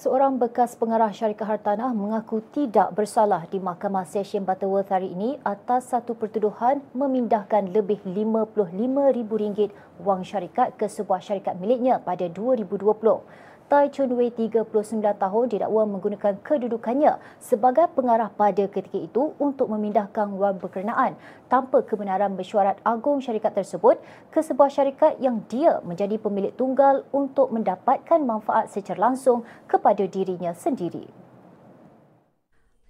Seorang 0.04 0.36
bekas 0.36 0.76
pengarah 0.76 1.16
syarikat 1.16 1.48
hartanah 1.48 1.96
mengaku 1.96 2.44
tidak 2.52 2.92
bersalah 2.92 3.48
di 3.48 3.56
Mahkamah 3.56 4.04
Session 4.04 4.44
Butterworth 4.44 4.92
hari 4.92 5.16
ini 5.16 5.40
atas 5.48 5.96
satu 5.96 6.12
pertuduhan 6.12 6.84
memindahkan 6.92 7.72
lebih 7.72 8.04
RM55,000 8.04 9.72
wang 10.04 10.28
syarikat 10.28 10.76
ke 10.76 10.92
sebuah 10.92 11.24
syarikat 11.24 11.56
miliknya 11.56 12.04
pada 12.04 12.28
2020. 12.28 12.84
Tai 13.72 13.88
Chun 13.90 14.12
Wei 14.20 14.30
39 14.30 14.68
tahun 15.00 15.46
didakwa 15.48 15.88
menggunakan 15.88 16.36
kedudukannya 16.44 17.16
sebagai 17.40 17.88
pengarah 17.96 18.28
pada 18.28 18.68
ketika 18.68 19.00
itu 19.00 19.34
untuk 19.40 19.72
memindahkan 19.72 20.36
wang 20.36 20.60
berkenaan 20.60 21.16
tanpa 21.48 21.80
kebenaran 21.82 22.36
mesyuarat 22.36 22.78
agung 22.84 23.24
syarikat 23.24 23.56
tersebut 23.56 23.98
ke 24.30 24.44
sebuah 24.44 24.68
syarikat 24.68 25.16
yang 25.24 25.42
dia 25.48 25.80
menjadi 25.82 26.20
pemilik 26.20 26.52
tunggal 26.54 27.08
untuk 27.16 27.50
mendapatkan 27.50 28.20
manfaat 28.22 28.68
secara 28.68 29.12
langsung 29.12 29.48
kepada 29.66 30.06
dirinya 30.06 30.52
sendiri. 30.52 31.08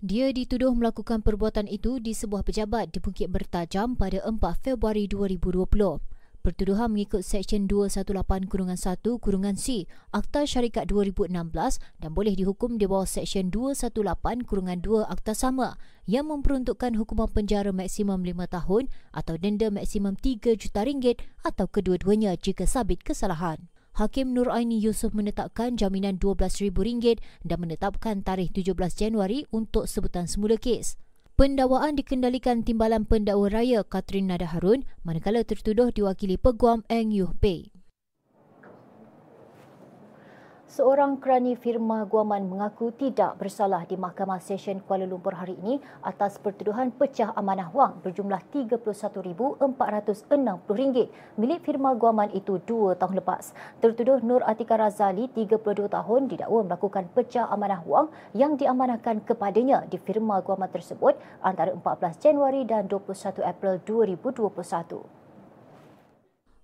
Dia 0.03 0.35
dituduh 0.35 0.75
melakukan 0.75 1.23
perbuatan 1.23 1.63
itu 1.71 1.95
di 2.03 2.11
sebuah 2.11 2.43
pejabat 2.43 2.91
di 2.91 2.99
Bukit 2.99 3.31
Bertajam 3.31 3.95
pada 3.95 4.19
4 4.19 4.35
Februari 4.59 5.07
2020. 5.07 6.12
Pertuduhan 6.43 6.91
mengikut 6.91 7.23
Seksyen 7.23 7.71
218 7.71 8.51
Kurungan 8.51 8.75
1 8.75 8.99
Kurungan 8.99 9.55
C 9.55 9.87
Akta 10.11 10.43
Syarikat 10.43 10.91
2016 10.91 11.31
dan 12.03 12.11
boleh 12.11 12.35
dihukum 12.35 12.75
di 12.75 12.83
bawah 12.83 13.07
Seksyen 13.07 13.47
218 13.47 14.43
Kurungan 14.43 14.83
2 14.83 15.07
Akta 15.07 15.39
sama 15.39 15.79
yang 16.03 16.27
memperuntukkan 16.27 16.99
hukuman 16.99 17.31
penjara 17.31 17.71
maksimum 17.71 18.19
5 18.27 18.59
tahun 18.59 18.91
atau 19.15 19.39
denda 19.39 19.71
maksimum 19.71 20.19
3 20.19 20.59
juta 20.59 20.83
ringgit 20.83 21.23
atau 21.47 21.63
kedua-duanya 21.63 22.35
jika 22.35 22.67
sabit 22.67 23.07
kesalahan. 23.07 23.71
Hakim 23.95 24.35
Nur 24.35 24.51
Aini 24.51 24.83
Yusof 24.83 25.15
menetapkan 25.15 25.79
jaminan 25.79 26.19
RM12,000 26.19 27.23
dan 27.47 27.57
menetapkan 27.63 28.19
tarikh 28.19 28.51
17 28.51 28.75
Januari 28.99 29.47
untuk 29.47 29.87
sebutan 29.87 30.27
semula 30.27 30.59
kes. 30.59 30.99
Pendakwaan 31.33 31.97
dikendalikan 31.97 32.61
Timbalan 32.61 33.09
Pendakwa 33.09 33.49
Raya 33.49 33.81
Katrin 33.81 34.29
Nada 34.29 34.45
Harun 34.45 34.85
manakala 35.01 35.41
tertuduh 35.41 35.89
diwakili 35.89 36.37
Peguam 36.37 36.85
Eng 36.93 37.09
Yuh 37.09 37.33
Pei. 37.41 37.73
Seorang 40.73 41.21
kerani 41.21 41.53
firma 41.53 42.01
guaman 42.01 42.49
mengaku 42.49 42.89
tidak 42.97 43.37
bersalah 43.37 43.85
di 43.85 43.93
Mahkamah 43.93 44.41
Session 44.41 44.81
Kuala 44.81 45.05
Lumpur 45.05 45.37
hari 45.37 45.53
ini 45.61 45.77
atas 46.01 46.41
pertuduhan 46.41 46.89
pecah 46.89 47.29
amanah 47.37 47.69
wang 47.69 48.01
berjumlah 48.01 48.41
RM31,460 48.49 49.69
milik 51.37 51.61
firma 51.61 51.93
guaman 51.93 52.33
itu 52.33 52.57
dua 52.65 52.97
tahun 52.97 53.21
lepas. 53.21 53.53
Tertuduh 53.85 54.25
Nur 54.25 54.41
Atika 54.49 54.73
Razali, 54.73 55.29
32 55.29 55.93
tahun, 55.93 56.21
didakwa 56.25 56.65
melakukan 56.65 57.05
pecah 57.13 57.53
amanah 57.53 57.85
wang 57.85 58.09
yang 58.33 58.57
diamanahkan 58.57 59.21
kepadanya 59.29 59.85
di 59.85 60.01
firma 60.01 60.41
guaman 60.41 60.73
tersebut 60.73 61.13
antara 61.45 61.69
14 61.69 62.17
Januari 62.17 62.65
dan 62.65 62.89
21 62.89 63.45
April 63.45 63.77
2021. 63.85 65.22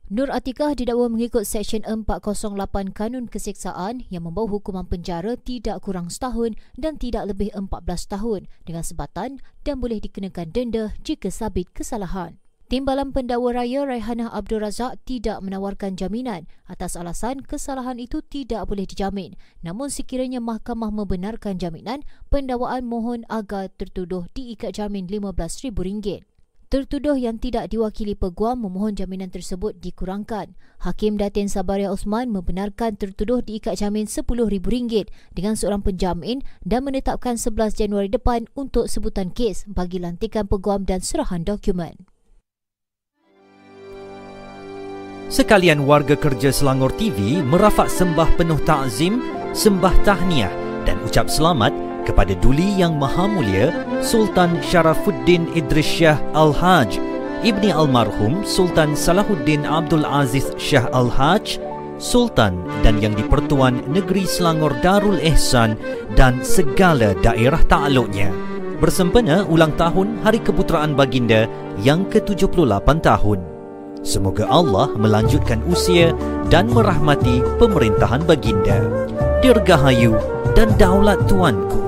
Nur 0.09 0.33
Atikah 0.33 0.73
didakwa 0.73 1.05
mengikut 1.05 1.45
Seksyen 1.45 1.85
408 1.85 2.97
Kanun 2.97 3.29
Keseksaan 3.29 4.09
yang 4.09 4.25
membawa 4.25 4.57
hukuman 4.57 4.89
penjara 4.89 5.37
tidak 5.37 5.85
kurang 5.85 6.09
setahun 6.09 6.57
dan 6.73 6.97
tidak 6.97 7.29
lebih 7.29 7.53
14 7.53 7.85
tahun 8.09 8.49
dengan 8.65 8.81
sebatan 8.81 9.37
dan 9.61 9.75
boleh 9.77 10.01
dikenakan 10.01 10.49
denda 10.49 10.97
jika 11.05 11.29
sabit 11.29 11.69
kesalahan. 11.77 12.41
Timbalan 12.73 13.13
Pendakwa 13.13 13.53
Raya 13.53 13.85
Raihana 13.85 14.33
Abdul 14.33 14.65
Razak 14.65 14.97
tidak 15.05 15.45
menawarkan 15.45 15.93
jaminan 15.93 16.49
atas 16.65 16.97
alasan 16.97 17.45
kesalahan 17.45 18.01
itu 18.01 18.25
tidak 18.25 18.65
boleh 18.65 18.89
dijamin. 18.89 19.37
Namun 19.61 19.93
sekiranya 19.93 20.41
mahkamah 20.41 20.89
membenarkan 20.89 21.61
jaminan, 21.61 22.01
pendakwaan 22.33 22.81
mohon 22.85 23.29
agar 23.29 23.69
tertuduh 23.77 24.25
diikat 24.33 24.73
jamin 24.73 25.05
RM15,000. 25.05 26.28
Tertuduh 26.69 27.17
yang 27.17 27.41
tidak 27.41 27.73
diwakili 27.73 28.13
peguam 28.13 28.61
memohon 28.61 28.93
jaminan 28.93 29.33
tersebut 29.33 29.81
dikurangkan. 29.81 30.53
Hakim 30.85 31.17
Datin 31.17 31.49
Sabaria 31.49 31.89
Osman 31.89 32.29
membenarkan 32.29 32.93
tertuduh 32.93 33.41
diikat 33.41 33.81
jamin 33.81 34.05
RM10,000 34.05 35.09
dengan 35.33 35.57
seorang 35.57 35.81
penjamin 35.81 36.45
dan 36.61 36.85
menetapkan 36.85 37.41
11 37.41 37.73
Januari 37.73 38.05
depan 38.05 38.45
untuk 38.53 38.85
sebutan 38.85 39.33
kes 39.33 39.65
bagi 39.65 39.97
lantikan 39.97 40.45
peguam 40.45 40.85
dan 40.85 41.01
serahan 41.01 41.41
dokumen. 41.41 42.05
Sekalian 45.33 45.89
warga 45.89 46.13
kerja 46.13 46.53
Selangor 46.53 46.93
TV 46.93 47.41
merafak 47.41 47.89
sembah 47.89 48.29
penuh 48.37 48.61
takzim, 48.61 49.25
sembah 49.57 50.05
tahniah 50.05 50.53
dan 50.85 51.01
ucap 51.01 51.33
selamat 51.33 51.88
kepada 52.09 52.33
Duli 52.41 52.81
Yang 52.81 52.97
Maha 52.97 53.29
Mulia 53.29 53.69
Sultan 54.01 54.57
Sharafuddin 54.65 55.53
Idris 55.53 55.85
Shah 55.85 56.17
Al-Haj, 56.33 56.97
Ibni 57.45 57.69
Almarhum 57.69 58.41
Sultan 58.41 58.97
Salahuddin 58.97 59.69
Abdul 59.69 60.01
Aziz 60.01 60.49
Shah 60.57 60.89
Al-Haj, 60.89 61.61
Sultan 62.01 62.65
dan 62.81 62.97
Yang 62.97 63.21
di-Pertuan 63.21 63.85
Negeri 63.85 64.25
Selangor 64.25 64.73
Darul 64.81 65.21
Ehsan 65.21 65.77
dan 66.17 66.41
segala 66.41 67.13
daerah 67.21 67.61
takluknya. 67.69 68.33
Bersempena 68.79 69.43
ulang 69.45 69.75
tahun 69.75 70.23
Hari 70.23 70.39
Keputeraan 70.41 70.95
Baginda 70.95 71.45
yang 71.83 72.07
ke-78 72.07 72.87
tahun. 73.03 73.39
Semoga 73.99 74.47
Allah 74.47 74.87
melanjutkan 74.95 75.59
usia 75.67 76.15
dan 76.47 76.71
merahmati 76.71 77.43
pemerintahan 77.59 78.23
baginda. 78.23 78.79
Dirgahayu 79.39 80.19
dan 80.51 80.67
daulat 80.75 81.15
tuanku. 81.23 81.79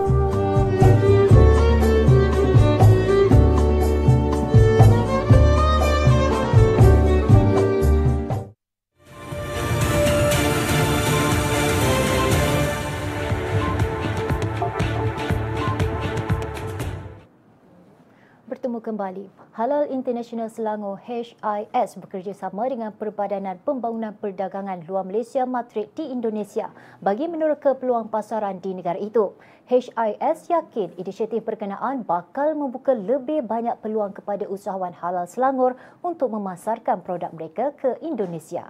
Kembali. 19.01 19.33
Halal 19.57 19.89
International 19.89 20.45
Selangor 20.45 21.01
HIS 21.01 21.97
bekerjasama 21.97 22.69
dengan 22.69 22.93
Perbadanan 22.93 23.57
Pembangunan 23.65 24.13
Perdagangan 24.13 24.85
Luar 24.85 25.09
Malaysia 25.09 25.41
Matrik 25.41 25.89
di 25.97 26.13
Indonesia 26.13 26.69
bagi 27.01 27.25
meneroka 27.25 27.73
peluang 27.73 28.13
pasaran 28.13 28.61
di 28.61 28.77
negara 28.77 29.01
itu. 29.01 29.33
HIS 29.65 30.53
yakin 30.53 30.93
inisiatif 31.01 31.41
berkenaan 31.41 32.05
bakal 32.05 32.53
membuka 32.53 32.93
lebih 32.93 33.41
banyak 33.41 33.73
peluang 33.81 34.13
kepada 34.13 34.45
usahawan 34.45 34.93
halal 34.93 35.25
Selangor 35.25 35.81
untuk 36.05 36.29
memasarkan 36.29 37.01
produk 37.01 37.33
mereka 37.33 37.73
ke 37.73 37.97
Indonesia. 38.05 38.69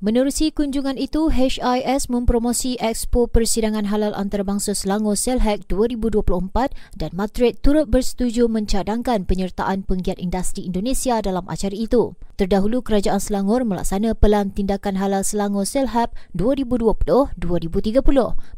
Menerusi 0.00 0.48
kunjungan 0.48 0.96
itu, 0.96 1.28
HIS 1.28 2.08
mempromosi 2.08 2.80
Expo 2.80 3.28
Persidangan 3.28 3.84
Halal 3.84 4.16
Antarabangsa 4.16 4.72
Selangor 4.72 5.12
Selhack 5.12 5.68
2024 5.68 6.72
dan 6.96 7.12
Madrid 7.12 7.60
turut 7.60 7.84
bersetuju 7.84 8.48
mencadangkan 8.48 9.28
penyertaan 9.28 9.84
penggiat 9.84 10.16
industri 10.16 10.64
Indonesia 10.64 11.20
dalam 11.20 11.44
acara 11.52 11.76
itu. 11.76 12.16
Terdahulu, 12.40 12.80
Kerajaan 12.80 13.20
Selangor 13.20 13.60
melaksana 13.68 14.16
Pelan 14.16 14.56
Tindakan 14.56 14.96
Halal 14.96 15.20
Selangor 15.20 15.68
Selhab 15.68 16.16
2020-2030 16.32 17.36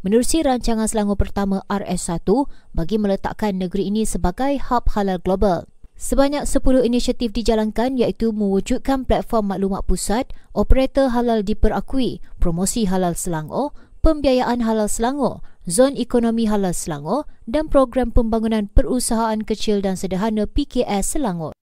menerusi 0.07 0.47
rancangan 0.47 0.87
Selangor 0.87 1.19
pertama 1.19 1.67
RS1 1.67 2.23
bagi 2.71 3.03
meletakkan 3.03 3.59
negeri 3.59 3.91
ini 3.91 4.07
sebagai 4.07 4.63
hub 4.71 4.87
halal 4.95 5.19
global. 5.19 5.72
Sebanyak 6.03 6.51
10 6.51 6.83
inisiatif 6.83 7.31
dijalankan 7.31 7.95
iaitu 7.95 8.35
mewujudkan 8.35 9.07
platform 9.07 9.55
maklumat 9.55 9.87
pusat, 9.87 10.27
operator 10.51 11.15
halal 11.15 11.47
diperakui, 11.47 12.19
promosi 12.43 12.91
halal 12.91 13.15
Selangor, 13.15 13.71
pembiayaan 14.03 14.67
halal 14.67 14.91
Selangor, 14.91 15.47
zon 15.71 15.95
ekonomi 15.95 16.51
halal 16.51 16.75
Selangor 16.75 17.31
dan 17.47 17.71
program 17.71 18.11
pembangunan 18.11 18.67
perusahaan 18.67 19.47
kecil 19.47 19.79
dan 19.79 19.95
sederhana 19.95 20.51
PKS 20.51 21.15
Selangor. 21.15 21.55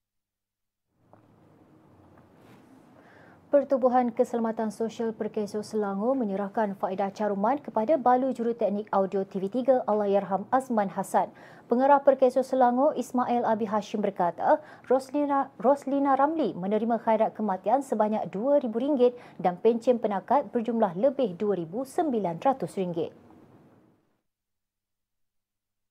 Pertubuhan 3.51 4.15
Keselamatan 4.15 4.71
Sosial 4.71 5.11
Perkeso 5.11 5.59
Selangor 5.67 6.15
menyerahkan 6.15 6.79
faedah 6.79 7.11
caruman 7.11 7.59
kepada 7.59 7.99
Balu 7.99 8.31
Juruteknik 8.31 8.87
Audio 8.95 9.27
TV3 9.27 9.91
Allahyarham 9.91 10.47
Azman 10.55 10.87
Hassan. 10.87 11.35
Pengarah 11.67 11.99
Perkeso 11.99 12.47
Selangor 12.47 12.95
Ismail 12.95 13.43
Abi 13.43 13.67
Hashim 13.67 14.07
berkata, 14.07 14.63
Roslina, 14.87 15.51
Roslina 15.59 16.15
Ramli 16.15 16.55
menerima 16.55 17.03
khairat 17.03 17.35
kematian 17.35 17.83
sebanyak 17.83 18.31
RM2,000 18.31 19.19
dan 19.43 19.59
pencen 19.59 19.99
penakat 19.99 20.47
berjumlah 20.55 20.95
lebih 20.95 21.35
RM2,900 21.35 23.11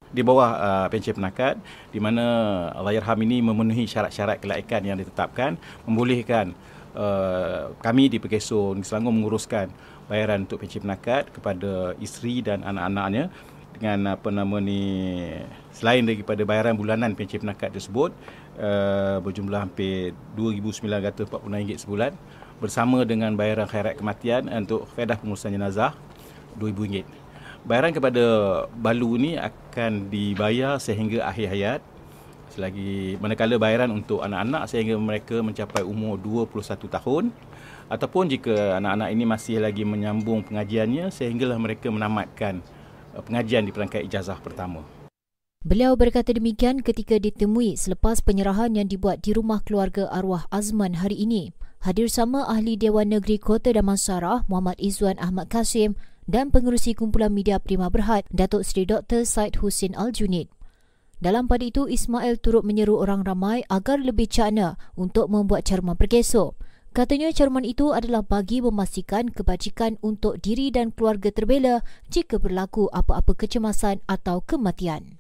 di 0.10 0.26
bawah 0.26 0.50
uh, 0.58 0.88
pencen 0.89 1.13
penakat 1.13 1.62
di 1.93 2.02
mana 2.02 2.26
Allahyarham 2.74 3.19
ini 3.30 3.45
memenuhi 3.45 3.86
syarat-syarat 3.86 4.41
kelaikan 4.41 4.82
yang 4.82 4.98
ditetapkan 4.98 5.54
membolehkan 5.86 6.58
Uh, 7.00 7.72
kami 7.80 8.12
di 8.12 8.20
Pekeso 8.20 8.76
Negeri 8.76 8.92
Selangor 8.92 9.16
menguruskan 9.16 9.72
bayaran 10.12 10.44
untuk 10.44 10.60
pencen 10.60 10.84
penakat 10.84 11.32
kepada 11.32 11.96
isteri 11.96 12.44
dan 12.44 12.60
anak-anaknya 12.60 13.32
dengan 13.72 14.20
apa 14.20 14.28
nama 14.28 14.60
ni 14.60 14.84
selain 15.72 16.04
daripada 16.04 16.44
bayaran 16.44 16.76
bulanan 16.76 17.16
pencen 17.16 17.40
penakat 17.40 17.72
tersebut 17.72 18.12
uh, 18.60 19.24
berjumlah 19.24 19.64
hampir 19.64 20.12
RM2,946 20.36 21.88
sebulan 21.88 22.12
bersama 22.60 23.08
dengan 23.08 23.32
bayaran 23.40 23.72
khairat 23.72 23.96
kematian 23.96 24.52
untuk 24.52 24.84
faedah 24.92 25.16
pengurusan 25.16 25.56
jenazah 25.56 25.96
RM2,000. 26.60 27.08
Bayaran 27.64 27.96
kepada 27.96 28.24
balu 28.76 29.16
ni 29.16 29.32
akan 29.40 30.12
dibayar 30.12 30.76
sehingga 30.84 31.24
akhir 31.32 31.48
hayat 31.48 31.80
selagi 32.60 33.15
manakala 33.24 33.56
bayaran 33.56 33.88
untuk 33.95 34.19
anak-anak 34.19 34.67
sehingga 34.67 35.00
mereka 35.00 35.39
mencapai 35.39 35.80
umur 35.80 36.19
21 36.19 36.91
tahun 36.91 37.32
ataupun 37.88 38.28
jika 38.28 38.76
anak-anak 38.84 39.10
ini 39.15 39.24
masih 39.24 39.63
lagi 39.63 39.88
menyambung 39.88 40.43
pengajiannya 40.43 41.08
sehinggalah 41.08 41.56
mereka 41.56 41.88
menamatkan 41.88 42.60
uh, 43.15 43.24
pengajian 43.24 43.63
di 43.63 43.72
perangkat 43.72 44.04
ijazah 44.12 44.38
pertama. 44.43 44.84
Beliau 45.63 45.95
berkata 45.95 46.36
demikian 46.36 46.84
ketika 46.84 47.19
ditemui 47.19 47.80
selepas 47.80 48.19
penyerahan 48.24 48.76
yang 48.76 48.88
dibuat 48.88 49.24
di 49.24 49.36
rumah 49.36 49.63
keluarga 49.63 50.08
arwah 50.12 50.48
Azman 50.52 51.00
hari 51.00 51.19
ini. 51.24 51.56
Hadir 51.80 52.12
sama 52.12 52.43
ahli 52.43 52.76
Dewan 52.76 53.08
Negeri 53.08 53.39
Kota 53.39 53.72
Damansara 53.72 54.43
Muhammad 54.52 54.76
Izzuan 54.84 55.15
Ahmad 55.15 55.48
Kasim 55.48 55.95
dan 56.28 56.52
pengerusi 56.52 56.91
kumpulan 56.91 57.32
media 57.32 57.56
Prima 57.56 57.88
Berhad 57.88 58.28
Datuk 58.32 58.67
Seri 58.67 58.84
Dr. 58.84 59.24
Said 59.24 59.63
Hussein 59.63 59.95
Al-Junid. 59.95 60.52
Dalam 61.19 61.51
pada 61.51 61.67
itu, 61.67 61.84
Ismail 61.84 62.39
turut 62.39 62.63
menyeru 62.63 62.95
orang 62.95 63.27
ramai 63.27 63.67
agar 63.67 63.99
lebih 63.99 64.32
cakna 64.32 64.79
untuk 64.95 65.27
membuat 65.27 65.67
caruman 65.67 65.99
perkeso. 65.99 66.55
Katanya 66.95 67.36
caruman 67.36 67.67
itu 67.67 67.91
adalah 67.91 68.23
bagi 68.23 68.63
memastikan 68.63 69.27
kebajikan 69.27 69.99
untuk 69.99 70.39
diri 70.39 70.71
dan 70.71 70.95
keluarga 70.95 71.27
terbela 71.27 71.84
jika 72.08 72.39
berlaku 72.39 72.88
apa-apa 72.95 73.36
kecemasan 73.36 73.99
atau 74.08 74.39
kematian. 74.47 75.19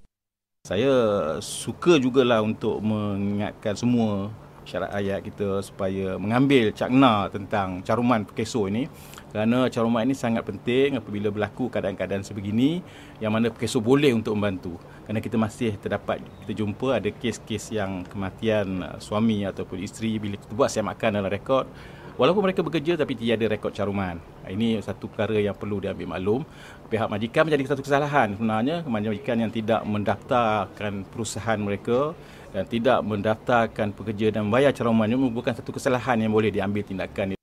Saya 0.63 1.35
suka 1.43 1.99
jugalah 1.99 2.47
untuk 2.47 2.79
mengingatkan 2.79 3.75
semua 3.75 4.31
syarat 4.69 4.93
ayat 4.95 5.19
kita 5.25 5.65
supaya 5.65 6.15
mengambil 6.15 6.69
cakna 6.69 7.25
tentang 7.27 7.81
caruman 7.81 8.21
perkeso 8.21 8.69
ini 8.69 8.85
kerana 9.33 9.65
caruman 9.73 10.05
ini 10.05 10.13
sangat 10.13 10.45
penting 10.45 11.01
apabila 11.01 11.33
berlaku 11.33 11.73
keadaan-keadaan 11.73 12.21
sebegini 12.21 12.85
yang 13.17 13.33
mana 13.33 13.49
perkeso 13.49 13.81
boleh 13.81 14.13
untuk 14.13 14.37
membantu 14.37 14.77
kerana 15.09 15.25
kita 15.25 15.41
masih 15.41 15.73
terdapat 15.81 16.21
kita 16.45 16.61
jumpa 16.61 17.01
ada 17.01 17.09
kes-kes 17.09 17.73
yang 17.73 18.05
kematian 18.05 18.85
uh, 18.85 19.01
suami 19.01 19.41
ataupun 19.41 19.81
isteri 19.81 20.21
bila 20.21 20.37
kita 20.37 20.53
buat 20.53 20.69
makan 20.69 21.17
dalam 21.17 21.33
rekod. 21.33 21.65
Walaupun 22.13 22.45
mereka 22.45 22.61
bekerja 22.61 22.93
tapi 22.93 23.17
tiada 23.17 23.49
rekod 23.49 23.73
caruman. 23.73 24.21
Ini 24.45 24.77
satu 24.85 25.09
perkara 25.09 25.33
yang 25.41 25.57
perlu 25.57 25.81
diambil 25.81 26.13
maklum. 26.13 26.45
Pihak 26.93 27.09
majikan 27.09 27.49
menjadi 27.49 27.73
satu 27.73 27.81
kesalahan. 27.81 28.37
Sebenarnya 28.37 28.85
majikan 28.85 29.41
yang 29.41 29.49
tidak 29.49 29.81
mendaftarkan 29.81 31.09
perusahaan 31.09 31.57
mereka 31.57 32.13
dan 32.53 32.69
tidak 32.69 33.01
mendaftarkan 33.01 33.97
pekerja 33.97 34.29
dan 34.29 34.45
membayar 34.45 34.69
caruman 34.77 35.09
ini 35.09 35.17
merupakan 35.17 35.57
satu 35.57 35.73
kesalahan 35.73 36.21
yang 36.21 36.29
boleh 36.29 36.53
diambil 36.53 36.85
tindakan 36.85 37.38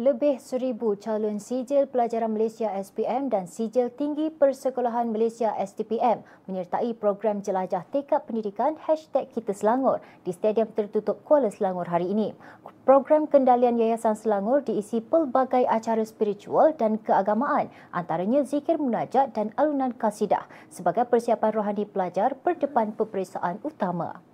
Lebih 0.00 0.40
seribu 0.40 0.96
calon 0.96 1.36
sijil 1.36 1.84
pelajaran 1.84 2.32
Malaysia 2.32 2.72
SPM 2.80 3.28
dan 3.28 3.44
sijil 3.44 3.92
tinggi 3.92 4.32
persekolahan 4.32 5.12
Malaysia 5.12 5.52
STPM 5.52 6.24
menyertai 6.48 6.96
program 6.96 7.44
jelajah 7.44 7.84
tekad 7.92 8.24
pendidikan 8.24 8.80
Hashtag 8.88 9.28
Kita 9.36 9.52
Selangor 9.52 10.00
di 10.24 10.32
Stadium 10.32 10.72
Tertutup 10.72 11.20
Kuala 11.28 11.52
Selangor 11.52 11.92
hari 11.92 12.08
ini. 12.08 12.32
Program 12.88 13.28
kendalian 13.28 13.76
Yayasan 13.76 14.16
Selangor 14.16 14.64
diisi 14.64 15.04
pelbagai 15.04 15.68
acara 15.68 16.00
spiritual 16.08 16.72
dan 16.72 16.96
keagamaan 16.96 17.68
antaranya 17.92 18.48
zikir 18.48 18.80
munajat 18.80 19.36
dan 19.36 19.52
alunan 19.60 19.92
kasidah 19.92 20.48
sebagai 20.72 21.04
persiapan 21.04 21.52
rohani 21.52 21.84
pelajar 21.84 22.32
berdepan 22.40 22.96
peperiksaan 22.96 23.60
utama 23.60 24.24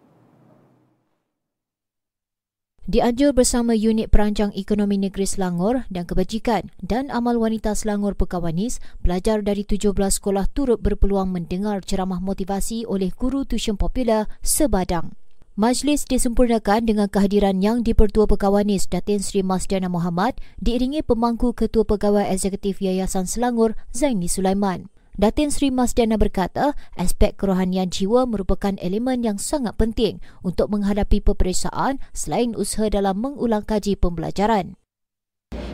dianjur 2.89 3.37
bersama 3.37 3.77
Unit 3.77 4.09
Perancang 4.09 4.49
Ekonomi 4.57 4.97
Negeri 4.97 5.29
Selangor 5.29 5.85
dan 5.93 6.09
Kebajikan 6.09 6.73
dan 6.81 7.13
Amal 7.13 7.37
Wanita 7.37 7.77
Selangor 7.77 8.17
Pekawanis, 8.17 8.81
pelajar 9.05 9.45
dari 9.45 9.61
17 9.69 9.93
sekolah 9.93 10.49
turut 10.49 10.81
berpeluang 10.81 11.29
mendengar 11.29 11.85
ceramah 11.85 12.17
motivasi 12.17 12.89
oleh 12.89 13.13
guru 13.13 13.45
tuition 13.45 13.77
popular 13.77 14.25
sebadang. 14.41 15.13
Majlis 15.59 16.09
disempurnakan 16.09 16.89
dengan 16.89 17.13
kehadiran 17.13 17.61
Yang 17.61 17.93
di-Pertua 17.93 18.25
Pekawanis 18.25 18.89
Datin 18.89 19.21
Sri 19.21 19.45
Masdiana 19.45 19.93
Muhammad 19.93 20.41
diiringi 20.57 21.05
pemangku 21.05 21.53
Ketua 21.53 21.85
Pegawai 21.85 22.25
Eksekutif 22.33 22.81
Yayasan 22.81 23.29
Selangor 23.29 23.77
Zaini 23.93 24.33
Sulaiman. 24.33 24.89
Datin 25.19 25.51
Sri 25.51 25.75
Masdana 25.75 26.15
berkata, 26.15 26.79
aspek 26.95 27.35
kerohanian 27.35 27.91
jiwa 27.91 28.23
merupakan 28.23 28.79
elemen 28.79 29.27
yang 29.27 29.35
sangat 29.35 29.75
penting 29.75 30.23
untuk 30.47 30.71
menghadapi 30.71 31.19
peperiksaan 31.19 31.99
selain 32.15 32.55
usaha 32.55 32.87
dalam 32.87 33.19
mengulang 33.19 33.67
kaji 33.67 33.99
pembelajaran. 33.99 34.79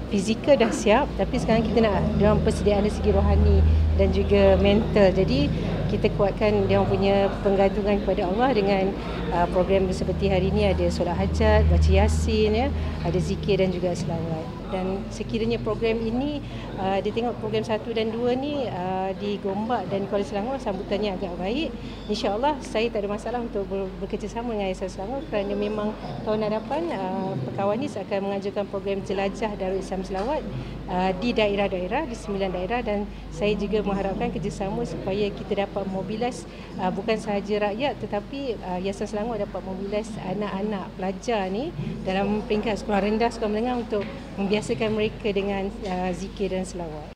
Fizikal 0.08 0.56
dah 0.56 0.72
siap 0.72 1.12
tapi 1.20 1.36
sekarang 1.36 1.60
kita 1.60 1.84
nak 1.84 2.00
dalam 2.16 2.40
persediaan 2.40 2.88
dari 2.88 2.96
segi 2.96 3.12
rohani 3.12 3.60
dan 4.00 4.16
juga 4.16 4.56
mental. 4.56 5.12
Jadi 5.12 5.52
kita 5.92 6.08
kuatkan 6.16 6.64
dia 6.64 6.80
punya 6.80 7.28
penggantungan 7.44 8.00
kepada 8.00 8.24
Allah 8.32 8.48
dengan 8.56 8.96
uh, 9.28 9.44
program 9.52 9.92
seperti 9.92 10.32
hari 10.32 10.48
ini 10.48 10.72
ada 10.72 10.88
solat 10.88 11.20
hajat, 11.20 11.68
baca 11.68 11.90
yasin 11.92 12.56
ya, 12.56 12.72
ada 13.04 13.18
zikir 13.20 13.60
dan 13.60 13.68
juga 13.68 13.92
selawat 13.92 14.63
dan 14.74 15.06
sekiranya 15.14 15.62
program 15.62 16.02
ini 16.02 16.42
uh, 16.82 16.98
dia 16.98 17.14
tengok 17.14 17.38
program 17.38 17.62
satu 17.62 17.94
dan 17.94 18.10
dua 18.10 18.34
ni 18.34 18.66
uh, 18.66 19.14
di 19.14 19.38
Gombak 19.38 19.86
dan 19.86 20.10
Kuala 20.10 20.26
Selangor 20.26 20.58
sambutannya 20.58 21.14
agak 21.14 21.38
baik. 21.38 21.70
Insyaallah 22.10 22.58
saya 22.58 22.90
tak 22.90 23.06
ada 23.06 23.14
masalah 23.14 23.38
untuk 23.38 23.62
ber- 23.70 23.86
bekerjasama 24.02 24.50
dengan 24.50 24.74
Yayasan 24.74 24.90
Selangor 24.90 25.22
kerana 25.30 25.54
memang 25.54 25.94
tahun 26.26 26.50
hadapan 26.50 26.82
uh, 26.90 27.32
Perkawanis 27.46 27.94
akan 27.94 28.18
mengajukan 28.30 28.64
program 28.66 28.98
jelajah 29.06 29.54
Darul 29.54 29.78
Islam 29.78 30.02
Selawat 30.02 30.42
uh, 30.90 31.10
di 31.22 31.30
daerah-daerah 31.30 32.10
di 32.10 32.16
sembilan 32.18 32.50
daerah. 32.50 32.80
Dan 32.82 33.06
saya 33.30 33.54
juga 33.54 33.86
mengharapkan 33.86 34.34
kerjasama 34.34 34.82
supaya 34.82 35.30
kita 35.30 35.68
dapat 35.68 35.86
mobilis 35.86 36.42
uh, 36.82 36.90
bukan 36.90 37.14
sahaja 37.22 37.70
rakyat 37.70 38.02
tetapi 38.02 38.58
uh, 38.58 38.78
Yayasan 38.82 39.06
Selangor 39.06 39.38
dapat 39.38 39.62
mobilis 39.62 40.10
anak-anak 40.18 40.90
pelajar 40.98 41.46
ni 41.52 41.70
dalam 42.02 42.42
peringkat 42.48 42.80
sekolah 42.80 43.04
rendah 43.04 43.30
sekolah 43.30 43.52
menengah 43.52 43.76
untuk 43.84 44.02
membiasakan 44.34 44.94
mereka 44.94 45.30
dengan 45.30 45.70
uh, 45.86 46.10
zikir 46.10 46.50
dan 46.50 46.66
selawat. 46.66 47.14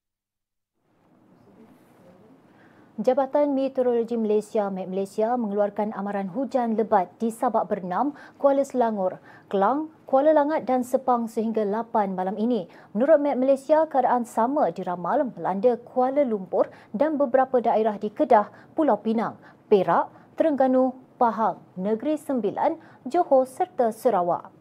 Jabatan 2.99 3.55
Meteorologi 3.55 4.19
Malaysia 4.19 4.67
Met 4.75 4.91
Malaysia 4.91 5.39
mengeluarkan 5.39 5.95
amaran 5.95 6.35
hujan 6.35 6.75
lebat 6.75 7.07
di 7.23 7.31
Sabak 7.31 7.71
Bernam, 7.71 8.11
Kuala 8.43 8.67
Selangor, 8.67 9.23
Kelang, 9.47 9.87
Kuala 10.03 10.35
Langat 10.35 10.67
dan 10.67 10.83
Sepang 10.83 11.31
sehingga 11.31 11.63
8 11.63 12.19
malam 12.19 12.35
ini. 12.35 12.67
Menurut 12.99 13.23
Met 13.23 13.39
Malaysia, 13.39 13.87
keadaan 13.87 14.27
sama 14.27 14.75
diramal 14.75 15.31
melanda 15.31 15.79
Kuala 15.79 16.27
Lumpur 16.27 16.75
dan 16.91 17.15
beberapa 17.15 17.63
daerah 17.63 17.95
di 18.03 18.11
Kedah, 18.11 18.51
Pulau 18.75 18.99
Pinang, 18.99 19.39
Perak, 19.71 20.11
Terengganu, 20.35 20.91
Pahang, 21.23 21.63
Negeri 21.79 22.19
Sembilan, 22.19 22.83
Johor 23.07 23.47
serta 23.47 23.95
Sarawak. 23.95 24.58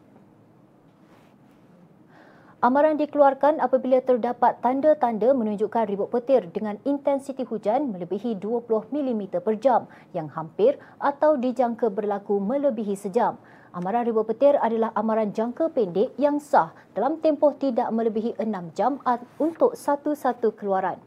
Amaran 2.58 2.98
dikeluarkan 2.98 3.62
apabila 3.62 4.02
terdapat 4.02 4.58
tanda-tanda 4.66 5.30
menunjukkan 5.30 5.94
ribut 5.94 6.10
petir 6.10 6.50
dengan 6.50 6.82
intensiti 6.90 7.46
hujan 7.46 7.94
melebihi 7.94 8.34
20 8.42 8.66
mm 8.98 9.30
per 9.46 9.62
jam 9.62 9.86
yang 10.10 10.26
hampir 10.34 10.82
atau 10.98 11.38
dijangka 11.38 11.94
berlaku 11.94 12.42
melebihi 12.42 12.98
sejam. 12.98 13.38
Amaran 13.78 14.10
ribut 14.10 14.26
petir 14.26 14.58
adalah 14.58 14.90
amaran 14.98 15.38
jangka 15.38 15.70
pendek 15.70 16.18
yang 16.18 16.42
sah 16.42 16.74
dalam 16.98 17.22
tempoh 17.22 17.54
tidak 17.62 17.94
melebihi 17.94 18.42
6 18.42 18.50
jam 18.74 18.98
untuk 19.38 19.78
satu-satu 19.78 20.58
keluaran. 20.58 20.98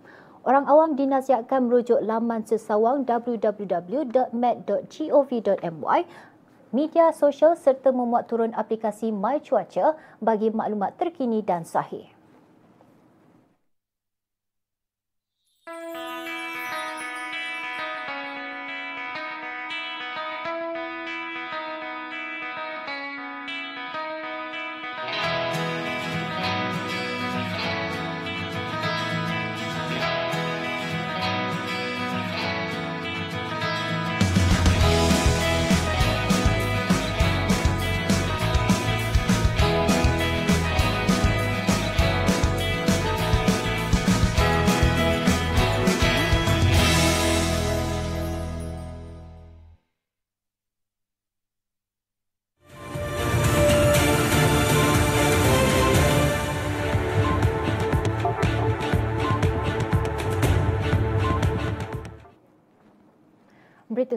Orang 0.47 0.71
awam 0.71 0.95
dinasihatkan 0.95 1.67
merujuk 1.67 1.99
laman 1.99 2.47
sesawang 2.47 3.03
www.met.gov.my 3.03 4.31
media 6.71 7.11
sosial 7.11 7.59
serta 7.59 7.91
memuat 7.91 8.31
turun 8.31 8.55
aplikasi 8.55 9.11
My 9.11 9.43
Cuaca 9.43 9.99
bagi 10.23 10.55
maklumat 10.55 10.95
terkini 10.99 11.43
dan 11.43 11.67
sahih. 11.67 12.20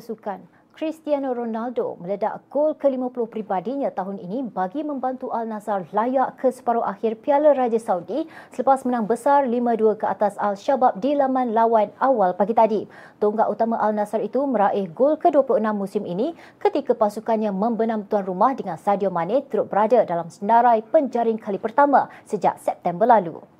Sukan. 0.03 0.43
Cristiano 0.73 1.37
Ronaldo 1.37 2.01
meledak 2.01 2.49
gol 2.49 2.73
ke-50 2.73 3.29
pribadinya 3.29 3.93
tahun 3.93 4.17
ini 4.17 4.49
bagi 4.49 4.81
membantu 4.81 5.29
Al 5.29 5.45
Nassr 5.45 5.85
layak 5.93 6.41
ke 6.41 6.49
separuh 6.49 6.81
akhir 6.81 7.21
Piala 7.21 7.53
Raja 7.53 7.77
Saudi 7.77 8.25
selepas 8.49 8.81
menang 8.81 9.05
besar 9.05 9.45
5-2 9.45 10.01
ke 10.01 10.05
atas 10.09 10.33
Al 10.41 10.57
Shabab 10.57 10.97
di 10.97 11.13
laman 11.13 11.53
lawan 11.53 11.93
awal 12.01 12.33
pagi 12.33 12.57
tadi. 12.57 12.81
Tonggak 13.21 13.53
utama 13.53 13.77
Al 13.77 13.93
Nassr 13.93 14.25
itu 14.25 14.41
meraih 14.49 14.89
gol 14.89 15.13
ke-26 15.21 15.61
musim 15.77 16.09
ini 16.09 16.33
ketika 16.57 16.97
pasukannya 16.97 17.53
membenam 17.53 18.09
tuan 18.09 18.25
rumah 18.25 18.57
dengan 18.57 18.81
Sadio 18.81 19.13
Mane 19.13 19.45
turut 19.45 19.69
berada 19.69 20.01
dalam 20.09 20.33
senarai 20.33 20.81
penjaring 20.81 21.37
kali 21.37 21.61
pertama 21.61 22.09
sejak 22.25 22.57
September 22.57 23.05
lalu. 23.05 23.52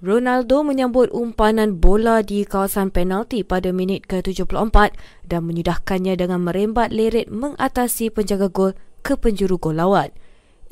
Ronaldo 0.00 0.64
menyambut 0.64 1.12
umpanan 1.12 1.76
bola 1.76 2.24
di 2.24 2.48
kawasan 2.48 2.88
penalti 2.88 3.44
pada 3.44 3.68
minit 3.68 4.08
ke-74 4.08 4.96
dan 5.28 5.44
menyudahkannya 5.44 6.16
dengan 6.16 6.40
merembat 6.40 6.88
leret 6.88 7.28
mengatasi 7.28 8.08
penjaga 8.08 8.48
gol 8.48 8.72
ke 9.04 9.20
penjuru 9.20 9.60
gol 9.60 9.76
lawan. 9.76 10.08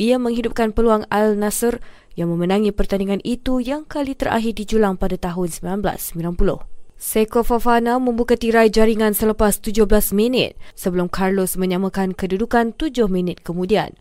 Ia 0.01 0.17
menghidupkan 0.17 0.73
peluang 0.73 1.05
Al 1.13 1.37
Nasser 1.37 1.77
yang 2.17 2.33
memenangi 2.33 2.73
pertandingan 2.73 3.21
itu 3.21 3.61
yang 3.61 3.85
kali 3.85 4.17
terakhir 4.17 4.57
dijulang 4.57 4.97
pada 4.97 5.21
tahun 5.21 5.53
1990. 5.53 6.65
Seko 6.97 7.45
Fofana 7.45 8.01
membuka 8.01 8.33
tirai 8.33 8.73
jaringan 8.73 9.13
selepas 9.13 9.61
17 9.61 9.85
minit 10.17 10.57
sebelum 10.73 11.13
Carlos 11.13 11.61
menyamakan 11.61 12.17
kedudukan 12.17 12.73
7 12.73 13.13
minit 13.13 13.45
kemudian. 13.45 13.93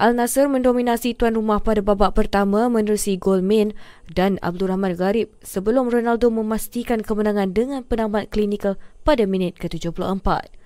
Al 0.00 0.16
Nasser 0.16 0.48
mendominasi 0.48 1.12
tuan 1.12 1.36
rumah 1.36 1.60
pada 1.60 1.84
babak 1.84 2.16
pertama 2.16 2.72
menerusi 2.72 3.20
gol 3.20 3.44
Min 3.44 3.76
dan 4.08 4.40
Abdul 4.40 4.72
Rahman 4.72 4.96
Gharib 4.96 5.28
sebelum 5.44 5.92
Ronaldo 5.92 6.32
memastikan 6.32 7.04
kemenangan 7.04 7.52
dengan 7.52 7.84
penambat 7.84 8.32
klinikal 8.32 8.80
pada 9.04 9.28
minit 9.28 9.60
ke-74. 9.60 10.56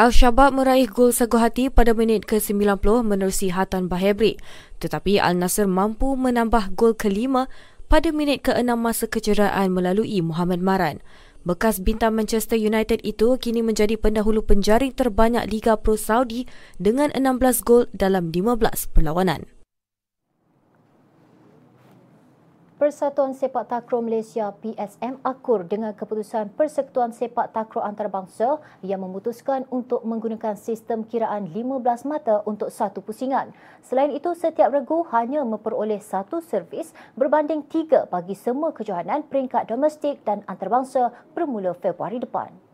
Al-Shabaab 0.00 0.56
meraih 0.56 0.88
gol 0.88 1.12
sagu 1.12 1.36
hati 1.36 1.68
pada 1.68 1.92
minit 1.92 2.24
ke-90 2.24 3.04
menerusi 3.04 3.52
Hatan 3.52 3.92
Bahebri 3.92 4.40
tetapi 4.80 5.20
Al 5.20 5.36
Nasser 5.36 5.68
mampu 5.68 6.16
menambah 6.16 6.72
gol 6.72 6.96
kelima 6.96 7.52
pada 7.92 8.08
minit 8.16 8.40
ke-6 8.48 8.80
masa 8.80 9.04
kecederaan 9.04 9.76
melalui 9.76 10.24
Muhammad 10.24 10.64
Maran. 10.64 11.04
Bekas 11.40 11.80
bintang 11.80 12.16
Manchester 12.16 12.60
United 12.60 13.00
itu 13.00 13.40
kini 13.40 13.64
menjadi 13.64 13.96
pendahulu 13.96 14.44
penjaring 14.44 14.92
terbanyak 14.92 15.48
Liga 15.48 15.76
Pro 15.80 15.96
Saudi 15.96 16.44
dengan 16.76 17.08
16 17.16 17.64
gol 17.64 17.88
dalam 17.96 18.28
15 18.28 18.92
perlawanan. 18.92 19.59
Persatuan 22.80 23.36
Sepak 23.36 23.68
Takraw 23.68 24.00
Malaysia 24.00 24.56
PSM 24.56 25.20
akur 25.20 25.68
dengan 25.68 25.92
keputusan 25.92 26.48
Persekutuan 26.56 27.12
Sepak 27.12 27.52
Takraw 27.52 27.84
Antarabangsa 27.84 28.56
yang 28.80 29.04
memutuskan 29.04 29.68
untuk 29.68 30.00
menggunakan 30.00 30.56
sistem 30.56 31.04
kiraan 31.04 31.52
15 31.52 31.76
mata 32.08 32.40
untuk 32.48 32.72
satu 32.72 33.04
pusingan. 33.04 33.52
Selain 33.84 34.08
itu, 34.08 34.32
setiap 34.32 34.72
regu 34.72 35.04
hanya 35.12 35.44
memperoleh 35.44 36.00
satu 36.00 36.40
servis 36.40 36.96
berbanding 37.20 37.68
tiga 37.68 38.08
bagi 38.08 38.32
semua 38.32 38.72
kejohanan 38.72 39.28
peringkat 39.28 39.68
domestik 39.68 40.24
dan 40.24 40.40
antarabangsa 40.48 41.12
bermula 41.36 41.76
Februari 41.76 42.16
depan. 42.16 42.69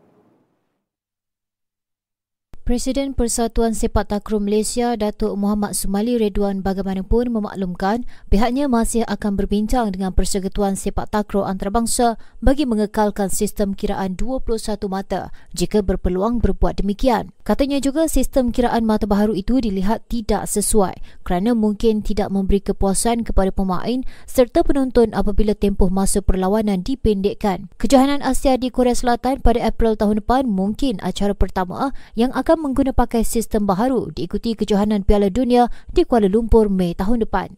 Presiden 2.67 3.15
Persatuan 3.15 3.71
Sepak 3.71 4.11
Takraw 4.11 4.43
Malaysia 4.43 4.99
Datuk 4.99 5.39
Muhammad 5.39 5.71
Sumali 5.71 6.19
Redwan 6.19 6.59
bagaimanapun 6.59 7.31
memaklumkan 7.31 8.03
pihaknya 8.27 8.67
masih 8.67 9.07
akan 9.07 9.39
berbincang 9.39 9.87
dengan 9.95 10.11
Persekutuan 10.11 10.75
Sepak 10.75 11.07
Takraw 11.07 11.47
Antarabangsa 11.47 12.19
bagi 12.43 12.67
mengekalkan 12.67 13.31
sistem 13.31 13.71
kiraan 13.71 14.19
21 14.19 14.83
mata 14.91 15.31
jika 15.55 15.79
berpeluang 15.79 16.43
berbuat 16.43 16.83
demikian. 16.83 17.31
Katanya 17.47 17.79
juga 17.79 18.11
sistem 18.11 18.51
kiraan 18.51 18.83
mata 18.83 19.07
baharu 19.07 19.31
itu 19.39 19.63
dilihat 19.63 20.03
tidak 20.11 20.51
sesuai 20.51 21.23
kerana 21.23 21.55
mungkin 21.55 22.03
tidak 22.03 22.27
memberi 22.35 22.59
kepuasan 22.59 23.23
kepada 23.23 23.55
pemain 23.55 24.03
serta 24.27 24.67
penonton 24.67 25.15
apabila 25.15 25.55
tempoh 25.55 25.87
masa 25.87 26.19
perlawanan 26.19 26.83
dipendekkan. 26.83 27.71
Kejohanan 27.79 28.19
Asia 28.19 28.59
di 28.59 28.67
Korea 28.67 28.91
Selatan 28.91 29.39
pada 29.39 29.63
April 29.63 29.95
tahun 29.95 30.19
depan 30.19 30.51
mungkin 30.51 30.99
acara 30.99 31.31
pertama 31.31 31.95
yang 32.19 32.35
akan 32.35 32.56
mengguna 32.57 32.91
pakai 32.91 33.21
sistem 33.21 33.69
baharu 33.69 34.09
diikuti 34.11 34.57
kejohanan 34.57 35.05
Piala 35.05 35.29
Dunia 35.29 35.69
di 35.87 36.03
Kuala 36.03 36.25
Lumpur 36.27 36.67
Mei 36.67 36.97
tahun 36.97 37.23
depan. 37.23 37.53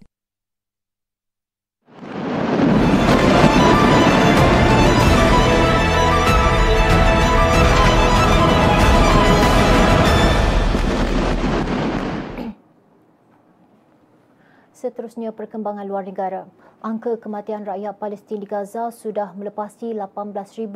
Seterusnya 14.99 15.31
perkembangan 15.31 15.87
luar 15.87 16.03
negara. 16.03 16.43
Angka 16.83 17.15
kematian 17.15 17.63
rakyat 17.63 17.95
Palestin 18.03 18.43
di 18.43 18.43
Gaza 18.43 18.91
sudah 18.91 19.31
melepasi 19.31 19.95
18,200 19.95 20.67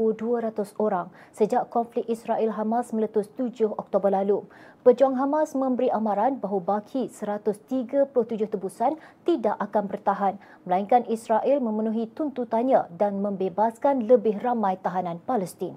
orang 0.80 1.12
sejak 1.36 1.68
konflik 1.68 2.08
Israel-Hamas 2.08 2.96
meletus 2.96 3.28
7 3.36 3.76
Oktober 3.76 4.08
lalu. 4.16 4.48
Pejuang 4.88 5.20
Hamas 5.20 5.52
memberi 5.60 5.92
amaran 5.92 6.40
bahawa 6.40 6.80
baki 6.80 7.12
137 7.12 8.16
tebusan 8.48 8.96
tidak 9.28 9.60
akan 9.60 9.92
bertahan 9.92 10.40
melainkan 10.64 11.04
Israel 11.12 11.60
memenuhi 11.60 12.08
tuntutannya 12.08 12.88
dan 12.96 13.20
membebaskan 13.20 14.08
lebih 14.08 14.40
ramai 14.40 14.80
tahanan 14.80 15.20
Palestin. 15.28 15.76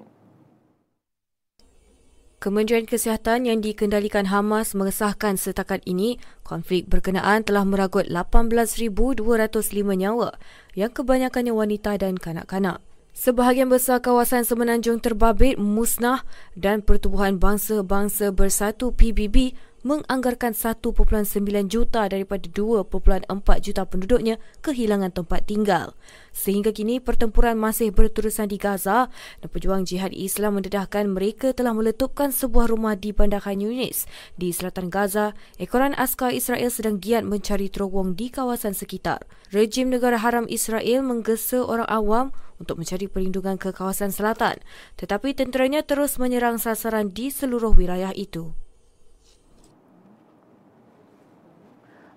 Kementerian 2.37 2.85
Kesihatan 2.85 3.49
yang 3.49 3.65
dikendalikan 3.65 4.29
Hamas 4.29 4.77
mengesahkan 4.77 5.41
setakat 5.41 5.81
ini 5.89 6.21
konflik 6.45 6.85
berkenaan 6.85 7.41
telah 7.49 7.65
meragut 7.65 8.05
18,205 8.13 9.25
nyawa 9.97 10.37
yang 10.77 10.93
kebanyakannya 10.93 11.57
wanita 11.57 11.97
dan 11.97 12.21
kanak-kanak. 12.21 12.85
Sebahagian 13.17 13.73
besar 13.73 14.05
kawasan 14.05 14.45
semenanjung 14.45 15.01
terbabit 15.01 15.57
musnah 15.57 16.21
dan 16.53 16.85
Pertubuhan 16.85 17.41
Bangsa-Bangsa 17.41 18.29
Bersatu 18.37 18.93
PBB 18.93 19.57
menganggarkan 19.87 20.51
1.9 20.51 20.83
juta 21.71 22.11
daripada 22.11 22.43
2.4 22.51 23.31
juta 23.63 23.83
penduduknya 23.87 24.43
kehilangan 24.67 25.15
tempat 25.15 25.47
tinggal. 25.47 25.95
Sehingga 26.35 26.75
kini 26.75 26.99
pertempuran 26.99 27.55
masih 27.55 27.95
berterusan 27.95 28.51
di 28.51 28.59
Gaza 28.59 29.07
dan 29.39 29.49
pejuang 29.49 29.87
jihad 29.87 30.11
Islam 30.11 30.59
mendedahkan 30.59 31.07
mereka 31.07 31.55
telah 31.55 31.71
meletupkan 31.71 32.35
sebuah 32.35 32.67
rumah 32.67 32.99
di 32.99 33.15
Bandar 33.15 33.47
Khan 33.47 33.63
Yunis 33.63 34.11
di 34.35 34.51
selatan 34.51 34.91
Gaza. 34.91 35.39
Ekoran 35.63 35.95
askar 35.95 36.35
Israel 36.35 36.69
sedang 36.75 36.99
giat 36.99 37.23
mencari 37.23 37.71
terowong 37.71 38.19
di 38.19 38.27
kawasan 38.35 38.75
sekitar. 38.75 39.23
Rejim 39.55 39.95
negara 39.95 40.19
haram 40.19 40.51
Israel 40.51 41.07
menggesa 41.07 41.63
orang 41.63 41.87
awam 41.87 42.27
untuk 42.59 42.83
mencari 42.83 43.07
perlindungan 43.07 43.61
ke 43.61 43.71
kawasan 43.71 44.11
selatan 44.11 44.59
tetapi 44.97 45.37
tenteranya 45.37 45.85
terus 45.85 46.17
menyerang 46.17 46.57
sasaran 46.57 47.13
di 47.13 47.29
seluruh 47.31 47.71
wilayah 47.77 48.11
itu. 48.17 48.66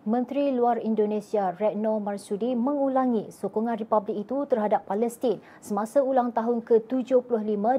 Menteri 0.10 0.50
Luar 0.50 0.82
Indonesia 0.82 1.54
Retno 1.54 2.02
Marsudi 2.02 2.58
mengulangi 2.58 3.30
sokongan 3.30 3.78
Republik 3.78 4.26
itu 4.26 4.41
terhadap 4.50 4.89
Palestin 4.89 5.38
semasa 5.62 6.02
ulang 6.02 6.34
tahun 6.34 6.65
ke-75 6.65 7.30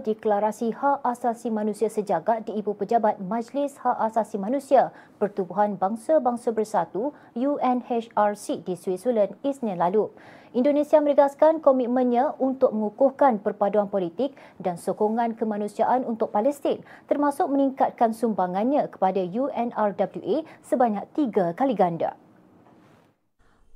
Deklarasi 0.06 0.70
Hak 0.70 1.02
Asasi 1.02 1.50
Manusia 1.50 1.90
Sejagat 1.90 2.46
di 2.46 2.54
Ibu 2.54 2.78
Pejabat 2.78 3.18
Majlis 3.18 3.82
Hak 3.82 3.98
Asasi 3.98 4.38
Manusia 4.38 4.94
Pertubuhan 5.18 5.74
Bangsa-Bangsa 5.74 6.54
Bersatu 6.54 7.10
UNHRC 7.34 8.62
di 8.62 8.78
Switzerland 8.78 9.34
Isnin 9.42 9.74
lalu. 9.74 10.06
Indonesia 10.50 10.98
menegaskan 10.98 11.62
komitmennya 11.62 12.34
untuk 12.42 12.74
mengukuhkan 12.74 13.38
perpaduan 13.38 13.86
politik 13.86 14.34
dan 14.58 14.74
sokongan 14.74 15.38
kemanusiaan 15.38 16.02
untuk 16.02 16.34
Palestin 16.34 16.82
termasuk 17.06 17.46
meningkatkan 17.46 18.10
sumbangannya 18.10 18.90
kepada 18.90 19.22
UNRWA 19.22 20.42
sebanyak 20.66 21.06
tiga 21.14 21.54
kali 21.54 21.78
ganda. 21.78 22.18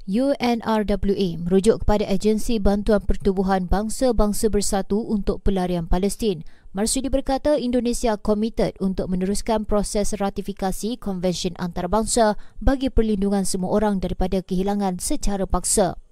UNRWA 0.04 1.40
merujuk 1.40 1.86
kepada 1.86 2.04
Agensi 2.10 2.60
Bantuan 2.60 3.00
Pertubuhan 3.06 3.70
Bangsa-Bangsa 3.70 4.52
Bersatu 4.52 5.00
untuk 5.00 5.40
Pelarian 5.46 5.88
Palestin. 5.88 6.44
Marsudi 6.76 7.08
berkata 7.08 7.56
Indonesia 7.56 8.18
komited 8.20 8.76
untuk 8.84 9.08
meneruskan 9.08 9.64
proses 9.64 10.12
ratifikasi 10.12 11.00
Konvensyen 11.00 11.56
Antarabangsa 11.56 12.36
bagi 12.60 12.92
perlindungan 12.92 13.48
semua 13.48 13.78
orang 13.78 14.02
daripada 14.02 14.44
kehilangan 14.44 15.00
secara 15.00 15.48
paksa. 15.48 16.03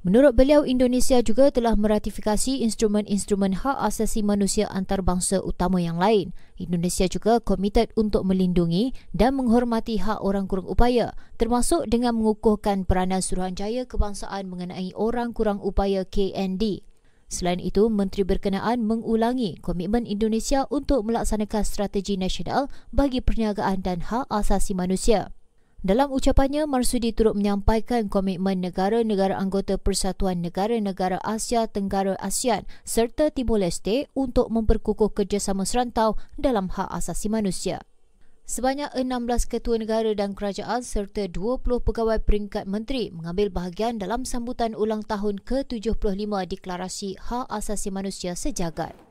Menurut 0.00 0.32
beliau, 0.32 0.64
Indonesia 0.64 1.20
juga 1.20 1.52
telah 1.52 1.76
meratifikasi 1.76 2.64
instrumen-instrumen 2.64 3.60
hak 3.60 3.84
asasi 3.84 4.24
manusia 4.24 4.64
antarabangsa 4.72 5.44
utama 5.44 5.76
yang 5.76 6.00
lain. 6.00 6.32
Indonesia 6.56 7.04
juga 7.04 7.36
komited 7.36 7.92
untuk 8.00 8.24
melindungi 8.24 8.96
dan 9.12 9.36
menghormati 9.36 10.00
hak 10.00 10.24
orang 10.24 10.48
kurang 10.48 10.64
upaya, 10.72 11.12
termasuk 11.36 11.84
dengan 11.84 12.16
mengukuhkan 12.16 12.88
peranan 12.88 13.20
Suruhanjaya 13.20 13.84
Kebangsaan 13.84 14.48
mengenai 14.48 14.96
orang 14.96 15.36
kurang 15.36 15.60
upaya 15.60 16.08
KND. 16.08 16.80
Selain 17.28 17.60
itu, 17.60 17.92
Menteri 17.92 18.24
berkenaan 18.24 18.80
mengulangi 18.80 19.60
komitmen 19.60 20.08
Indonesia 20.08 20.64
untuk 20.72 21.04
melaksanakan 21.04 21.60
strategi 21.60 22.16
nasional 22.16 22.72
bagi 22.88 23.20
perniagaan 23.20 23.84
dan 23.84 24.00
hak 24.08 24.32
asasi 24.32 24.72
manusia. 24.72 25.28
Dalam 25.80 26.12
ucapannya, 26.12 26.68
Marsudi 26.68 27.16
turut 27.16 27.32
menyampaikan 27.32 28.12
komitmen 28.12 28.60
negara-negara 28.60 29.32
anggota 29.32 29.80
Persatuan 29.80 30.44
Negara-Negara 30.44 31.16
Asia 31.24 31.64
Tenggara 31.72 32.20
ASEAN 32.20 32.68
serta 32.84 33.32
Timor 33.32 33.64
Leste 33.64 34.04
untuk 34.12 34.52
memperkukuh 34.52 35.08
kerjasama 35.16 35.64
serantau 35.64 36.20
dalam 36.36 36.68
hak 36.68 36.84
asasi 36.84 37.32
manusia. 37.32 37.80
Sebanyak 38.44 38.92
16 38.92 39.48
ketua 39.48 39.80
negara 39.80 40.12
dan 40.12 40.36
kerajaan 40.36 40.84
serta 40.84 41.32
20 41.32 41.64
pegawai 41.64 42.20
peringkat 42.28 42.68
menteri 42.68 43.08
mengambil 43.08 43.48
bahagian 43.48 43.96
dalam 43.96 44.28
sambutan 44.28 44.76
ulang 44.76 45.00
tahun 45.00 45.40
ke-75 45.40 46.28
Deklarasi 46.28 47.16
Hak 47.16 47.48
Asasi 47.48 47.88
Manusia 47.88 48.36
Sejagat. 48.36 49.09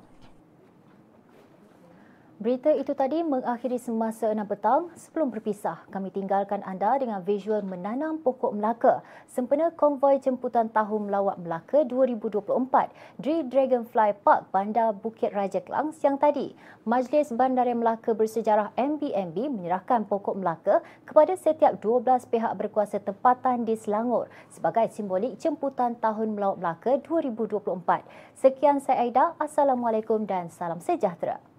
Berita 2.40 2.72
itu 2.72 2.96
tadi 2.96 3.20
mengakhiri 3.20 3.76
semasa 3.76 4.32
enam 4.32 4.48
petang. 4.48 4.88
Sebelum 4.96 5.28
berpisah, 5.28 5.84
kami 5.92 6.08
tinggalkan 6.08 6.64
anda 6.64 6.96
dengan 6.96 7.20
visual 7.20 7.60
menanam 7.68 8.16
pokok 8.24 8.56
Melaka 8.56 9.04
sempena 9.28 9.76
konvoi 9.76 10.24
jemputan 10.24 10.72
Tahun 10.72 11.04
Melawat 11.04 11.36
Melaka 11.44 11.84
2024 11.84 13.20
di 13.20 13.44
Dragonfly 13.44 14.24
Park 14.24 14.56
Bandar 14.56 14.96
Bukit 14.96 15.36
Raja 15.36 15.60
Kelang 15.60 15.92
siang 15.92 16.16
tadi. 16.16 16.56
Majlis 16.88 17.36
Bandaraya 17.36 17.76
Melaka 17.76 18.16
Bersejarah 18.16 18.72
MBMB 18.80 19.36
menyerahkan 19.60 20.08
pokok 20.08 20.40
Melaka 20.40 20.80
kepada 21.04 21.36
setiap 21.36 21.76
12 21.84 22.24
pihak 22.24 22.56
berkuasa 22.56 23.04
tempatan 23.04 23.68
di 23.68 23.76
Selangor 23.76 24.32
sebagai 24.48 24.88
simbolik 24.96 25.36
jemputan 25.44 26.00
Tahun 26.00 26.32
Melawat 26.32 26.64
Melaka 26.64 27.04
2024. 27.04 28.08
Sekian 28.40 28.80
saya 28.80 29.04
Aida. 29.04 29.36
Assalamualaikum 29.44 30.24
dan 30.24 30.48
salam 30.48 30.80
sejahtera. 30.80 31.59